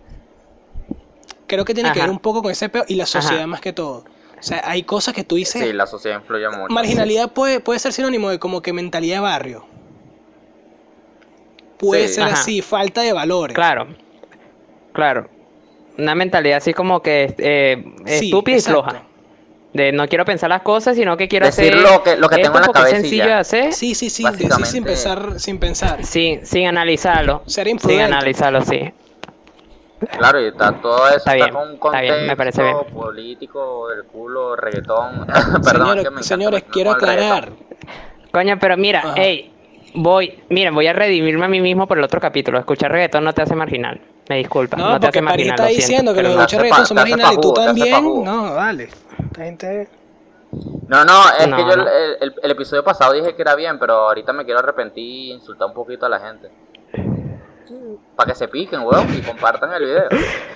Creo 1.48 1.64
que 1.64 1.74
tiene 1.74 1.92
que 1.94 2.02
ver 2.02 2.10
un 2.10 2.20
poco 2.20 2.42
con 2.42 2.52
ese 2.52 2.70
peo 2.70 2.84
y 2.88 2.96
la 2.96 3.06
sociedad 3.06 3.38
Ajá. 3.40 3.48
más 3.48 3.62
que 3.62 3.72
todo. 3.72 4.04
O 4.40 4.44
sea, 4.44 4.62
hay 4.66 4.84
cosas 4.84 5.14
que 5.14 5.24
tú 5.24 5.36
dices. 5.36 5.62
sí 5.62 5.74
la 5.74 5.88
sociedad 5.88 6.20
influye 6.20 6.48
mucho 6.50 6.68
Marginalidad 6.74 7.32
puede, 7.32 7.60
puede 7.60 7.80
ser 7.80 7.94
sinónimo 7.94 8.30
de 8.30 8.38
como 8.40 8.62
que 8.62 8.74
mentalidad 8.74 9.16
de 9.18 9.22
barrio. 9.22 9.66
Puede 11.78 12.08
Sí. 12.08 12.16
ser 12.16 12.24
Ajá. 12.26 12.34
así, 12.42 12.62
falta 12.62 13.02
de 13.02 13.14
valores. 13.14 13.56
Claro, 13.56 13.88
claro. 14.94 15.30
Una 15.98 16.16
mentalidad 16.16 16.58
así 16.58 16.74
como 16.74 17.02
que 17.02 17.34
eh, 17.38 17.84
Sí, 18.06 18.26
estúpida 18.28 18.58
y 18.58 18.62
floja. 18.62 19.04
De 19.74 19.92
no 19.92 20.08
quiero 20.08 20.26
pensar 20.26 20.50
las 20.50 20.62
cosas, 20.62 20.96
sino 20.96 21.18
que 21.18 21.28
quiero 21.28 21.46
Decir 21.46 21.74
hacer 21.76 21.92
lo 21.92 22.02
que- 22.04 22.16
lo 22.16 22.30
que 22.30 22.36
esto 22.36 22.46
tengo 22.48 22.58
en 22.58 22.62
la 22.62 22.68
es 22.68 22.74
cabeza 22.74 22.98
y 22.98 23.02
sencillo 23.02 23.26
de 23.26 23.34
hacer 23.34 23.74
Sí, 23.74 23.94
sí, 23.96 24.10
sí, 24.10 24.24
decir 24.24 24.66
sin 24.66 24.84
pensar, 24.84 25.40
sin 25.40 25.60
pensar. 25.60 26.04
sin, 26.04 26.46
sin 26.46 26.68
analizarlo. 26.68 27.44
Ser 27.46 27.66
Sin 27.68 27.76
imprudente. 27.76 28.04
analizarlo, 28.04 28.62
sí. 28.62 28.92
Claro, 30.18 30.42
y 30.42 30.46
está 30.48 30.72
todo 30.74 31.08
eso 31.08 31.18
Está 31.18 31.34
está, 31.34 31.34
bien, 31.34 31.50
con 31.54 31.62
un 31.68 31.74
está 31.74 31.80
contexto 31.80 32.14
bien, 32.16 32.28
me 32.28 32.38
parece 32.38 32.64
bien. 32.64 32.76
político, 32.94 33.92
el 33.92 34.04
culo, 34.06 34.56
reggaetón. 34.56 35.26
Perdón, 35.64 35.64
Señores, 35.64 35.98
es 35.98 36.04
que 36.04 36.10
me 36.12 36.22
encanta 36.22 36.24
señores, 36.24 36.54
meterme 36.60 36.74
quiero 36.74 36.92
aclarar. 36.92 37.50
Coño, 38.32 38.58
pero 38.60 38.78
mira, 38.78 39.00
Ajá. 39.00 39.14
hey, 39.18 39.52
voy, 39.96 40.40
miren, 40.50 40.74
voy 40.76 40.88
a 40.88 40.94
redimirme 40.94 41.46
a 41.46 41.48
mí 41.48 41.62
mismo 41.62 41.88
por 41.88 41.98
el 41.98 42.04
otro 42.04 42.20
capítulo. 42.20 42.60
Escuchar 42.60 42.92
reggaetón 42.92 43.24
no 43.24 43.34
te 43.34 43.42
hace 43.42 43.56
marginal. 43.56 44.00
Me 44.30 44.38
disculpa, 44.38 44.76
No, 44.78 44.90
no, 44.90 45.00
te 45.00 45.08
porque 45.08 45.20
hace 45.20 45.22
marginal. 45.24 45.52
está 45.56 45.64
lo 45.64 45.70
siento, 45.70 45.82
diciendo 45.88 46.14
que 46.14 46.24
los 46.24 46.38
hace 46.38 46.58
reggaetón 46.58 46.86
son 46.86 46.96
marginales 46.96 47.38
y 47.38 47.42
tú 47.42 47.54
también. 47.54 48.24
No, 48.24 48.54
vale. 48.56 48.84
Esta 48.84 49.44
gente. 49.44 49.88
No, 50.88 51.04
no, 51.04 51.22
es 51.40 51.48
No, 51.48 51.58
que 51.58 51.62
yo 51.64 51.76
no. 51.78 51.84
El, 51.88 52.18
el- 52.22 52.34
el 52.42 52.52
episodio 52.52 52.84
pasado 52.84 53.14
dije 53.14 53.36
que 53.36 53.42
era 53.42 53.56
bien, 53.56 53.78
pero 53.80 53.94
ahorita 54.08 54.32
me 54.34 54.46
quiero 54.46 54.60
arrepentir 54.60 55.04
y 55.04 55.32
insultar 55.34 55.68
un 55.68 55.74
poquito 55.74 56.06
a 56.06 56.10
la 56.10 56.20
gente. 56.20 56.50
Para 58.16 58.32
que 58.32 58.36
se 58.36 58.48
piquen, 58.48 58.82
weón, 58.82 59.08
y 59.14 59.22
compartan 59.22 59.72
el 59.74 59.84
video. 59.84 60.06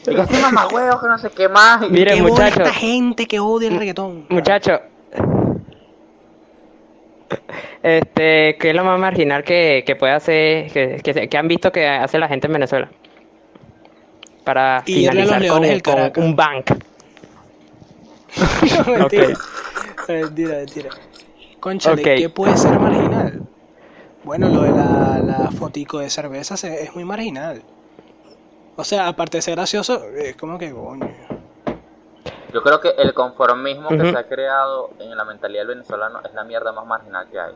Y 0.07 0.15
que 0.15 0.41
mamá 0.41 0.67
huevo, 0.67 0.99
que 0.99 1.07
no 1.07 1.17
sé 1.17 1.29
qué 1.29 1.47
más. 1.49 1.83
y- 1.83 1.89
Mire, 1.89 2.13
¿Qué 2.15 2.21
bola 2.21 2.33
muchacho. 2.33 2.61
esta 2.61 2.73
gente 2.73 3.25
que 3.27 3.39
odia 3.39 3.67
el 3.69 3.77
reggaetón? 3.77 4.25
Muchacho. 4.29 4.79
Este, 7.83 8.57
¿qué 8.59 8.69
es 8.69 8.75
lo 8.75 8.83
más 8.83 8.99
marginal 8.99 9.43
que, 9.43 9.83
que 9.85 9.95
puede 9.95 10.13
hacer, 10.13 10.71
que, 10.71 11.01
que, 11.03 11.29
que 11.29 11.37
han 11.37 11.47
visto 11.47 11.71
que 11.71 11.87
hace 11.87 12.19
la 12.19 12.27
gente 12.27 12.47
en 12.47 12.53
Venezuela? 12.53 12.89
Para 14.43 14.77
los 14.77 14.85
finalizar 14.85 15.47
con, 15.47 15.61
del 15.61 15.81
con 15.81 16.11
un 16.15 16.35
bank. 16.35 16.71
No, 18.87 18.93
mentira. 18.93 19.27
Ok. 19.27 19.37
Mentira, 20.07 20.55
mentira. 20.57 20.89
Conchale, 21.59 22.01
Ok. 22.01 22.07
¿qué 22.17 22.29
puede 22.29 22.57
ser 22.57 22.79
marginal? 22.79 23.41
Bueno, 24.23 24.49
lo 24.49 24.63
de 24.63 24.71
la, 24.71 25.21
la 25.21 25.51
fotico 25.51 25.99
de 25.99 26.09
cerveza 26.09 26.57
se- 26.57 26.83
es 26.83 26.95
muy 26.95 27.05
marginal. 27.05 27.61
O 28.75 28.83
sea, 28.83 29.07
aparte 29.07 29.37
de 29.37 29.41
ser 29.41 29.55
gracioso, 29.55 30.03
es 30.17 30.35
como 30.35 30.57
que 30.57 30.71
coño. 30.71 31.07
Yo 32.53 32.61
creo 32.61 32.79
que 32.81 32.89
el 32.97 33.13
conformismo 33.13 33.89
que 33.89 34.11
se 34.11 34.17
ha 34.17 34.23
creado 34.27 34.89
en 34.99 35.15
la 35.15 35.23
mentalidad 35.25 35.61
del 35.61 35.69
venezolano 35.77 36.19
es 36.25 36.33
la 36.33 36.43
mierda 36.43 36.71
más 36.71 36.85
marginal 36.85 37.27
que 37.31 37.39
hay. 37.39 37.53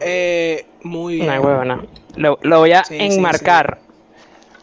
Eh, 0.00 0.66
muy 0.82 1.14
bien. 1.16 1.26
No 1.26 1.32
hay 1.32 1.38
huevona. 1.38 1.82
Lo, 2.16 2.38
lo 2.42 2.58
voy 2.60 2.72
a 2.72 2.84
Sí, 2.84 2.98
sí, 3.10 3.16
enmarcar. 3.16 3.78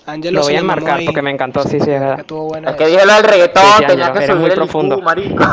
Angelo 0.07 0.39
Lo 0.39 0.45
voy 0.45 0.55
a 0.55 0.59
enmarcar 0.59 0.99
porque 1.05 1.21
me 1.23 1.31
encantó, 1.31 1.63
sí, 1.63 1.69
sí, 1.71 1.77
es 1.79 1.85
Que 1.85 1.99
verdad. 1.99 2.25
bueno 2.27 2.69
Es 2.69 2.75
que 2.75 2.85
dije 2.87 3.05
lo 3.05 3.13
del 3.13 3.23
reggaetón, 3.23 3.63
Sí, 3.63 3.69
sí, 3.79 3.85
tenía 3.87 4.05
Ángelo, 4.07 4.19
que 4.19 4.27
subir 4.27 4.39
muy 4.41 4.49
el 4.51 4.55
profundo. 4.55 4.95
IQ, 4.97 5.03
marico. 5.03 5.43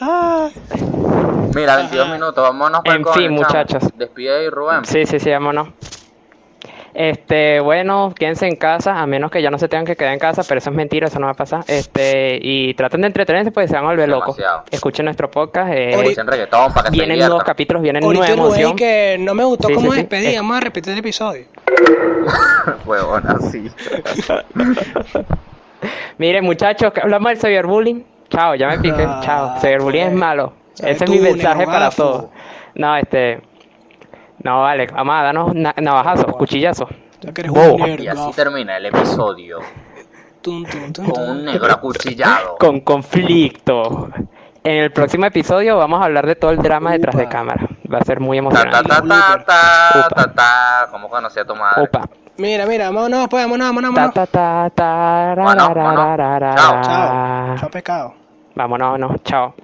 Ah, 0.00 0.48
Mira, 1.54 1.76
22 1.76 2.04
Ajá. 2.06 2.14
minutos, 2.14 2.42
vámonos 2.42 2.80
pa'l 2.82 2.96
En 2.96 3.06
fin, 3.06 3.32
muchachos. 3.32 3.84
Despide 3.94 4.36
ahí, 4.38 4.48
Rubén. 4.50 4.84
Sí, 4.84 5.06
sí, 5.06 5.20
sí, 5.20 5.30
vámonos. 5.30 5.68
Este, 6.94 7.58
bueno, 7.58 8.12
quédense 8.16 8.46
en 8.46 8.54
casa, 8.54 9.00
a 9.00 9.06
menos 9.06 9.30
que 9.30 9.42
ya 9.42 9.50
no 9.50 9.58
se 9.58 9.66
tengan 9.68 9.84
que 9.84 9.96
quedar 9.96 10.12
en 10.12 10.20
casa, 10.20 10.42
pero 10.46 10.58
eso 10.58 10.70
es 10.70 10.76
mentira, 10.76 11.08
eso 11.08 11.18
no 11.18 11.26
va 11.26 11.32
a 11.32 11.34
pasar. 11.36 11.64
Este, 11.66 12.38
y 12.40 12.72
traten 12.74 13.00
de 13.00 13.08
entretenerse 13.08 13.50
porque 13.50 13.66
se 13.68 13.74
van 13.74 13.84
a 13.84 13.88
volver 13.88 14.08
locos. 14.08 14.36
Demasiado. 14.36 14.64
Escuchen 14.70 15.04
nuestro 15.06 15.28
podcast, 15.30 15.72
eh, 15.72 15.90
Escuchen 15.90 16.26
reggaetón 16.26 16.72
para 16.72 16.84
que 16.84 16.90
se 16.90 16.96
vienen 16.96 17.18
nuevos 17.18 17.32
diviertan. 17.34 17.46
capítulos, 17.46 17.82
vienen 17.82 18.04
ahorita 18.04 18.26
nueva 18.28 18.36
Rubén 18.36 18.60
emoción. 18.60 18.76
que 18.76 19.16
no 19.18 19.34
me 19.34 19.44
gustó 19.44 19.68
Sí, 19.68 19.74
cómo 19.74 19.86
sí, 19.88 19.92
sí. 19.92 19.96
despedí, 20.02 20.26
Eh. 20.28 20.36
vamos 20.36 20.56
a 20.56 20.60
repetir 20.60 20.92
el 20.92 20.98
episodio. 21.00 21.46
Huevón, 22.86 23.22
así. 23.26 23.70
Miren, 26.18 26.44
muchachos, 26.44 26.92
que 26.92 27.00
hablamos 27.00 27.28
del 27.30 27.38
cyberbullying. 27.38 28.04
Chao, 28.30 28.54
ya 28.54 28.68
me 28.68 28.78
piqué. 28.78 29.04
Ah, 29.06 29.20
Chao, 29.24 29.54
cyberbullying 29.60 30.02
es 30.04 30.08
pues. 30.10 30.18
malo. 30.20 30.52
¿Sabes 30.74 30.96
Ese 30.96 31.04
es 31.04 31.10
mi 31.10 31.18
mensaje 31.18 31.66
para 31.66 31.90
todos. 31.90 32.26
No, 32.74 32.96
este. 32.96 33.40
No, 34.44 34.60
vale, 34.62 34.86
vamos 34.86 35.14
a 35.16 35.22
darnos 35.22 35.54
na- 35.54 35.74
navajazos, 35.80 36.26
Wow. 36.26 36.38
cuchillazos. 36.38 36.88
Ya 37.22 37.32
que 37.32 37.40
eres 37.40 37.52
Bobo. 37.52 37.74
un 37.76 38.00
Y 38.00 38.06
así 38.06 38.30
termina 38.36 38.76
el 38.76 38.86
episodio 38.86 39.58
Tun, 40.42 40.64
tun, 40.66 40.92
tun, 40.92 41.06
con 41.10 41.30
un 41.30 41.44
negro 41.46 41.72
acuchillado. 41.72 42.56
Con 42.60 42.80
conflicto. 42.80 44.10
En 44.62 44.76
el 44.82 44.92
próximo 44.92 45.24
episodio 45.26 45.76
vamos 45.78 46.00
a 46.00 46.04
hablar 46.04 46.26
de 46.26 46.36
todo 46.36 46.50
el 46.50 46.58
drama 46.58 46.92
detrás 46.92 47.16
de 47.16 47.22
Upa. 47.24 47.30
cámara. 47.32 47.66
Va 47.92 47.98
a 47.98 48.04
ser 48.04 48.20
muy 48.20 48.38
Ta 48.38 48.42
ta 48.50 48.60
emocionante. 48.60 48.88
ta 48.88 49.00
ta 49.02 49.44
ta 49.46 50.06
Upa. 50.08 50.14
ta 50.14 50.32
ta. 50.34 50.88
¿Cómo 50.90 51.08
conocí 51.08 51.38
a 51.40 51.44
tu 51.46 51.54
madre? 51.56 51.82
Opa. 51.82 52.08
Mira, 52.36 52.66
mira, 52.66 52.90
vámonos, 52.90 53.28
pues, 53.28 53.44
vámonos, 53.44 53.66
vámonos, 53.68 53.94
Ta 53.94 54.00
vámonos. 54.00 54.14
ta 54.14 54.26
ta 54.26 54.70
ta 54.74 55.34
ra, 55.34 55.42
Bueno, 55.44 55.68
ra, 55.68 55.74
ra, 55.74 55.82
bueno. 55.84 56.16
ra, 56.16 56.38
ra, 56.38 56.54
Chao. 56.56 56.82
Chao, 56.82 57.56
chao 57.58 57.70
pescado. 57.70 58.14
Vámonos, 58.54 58.86
vámonos. 58.92 59.22
Chao. 59.24 59.54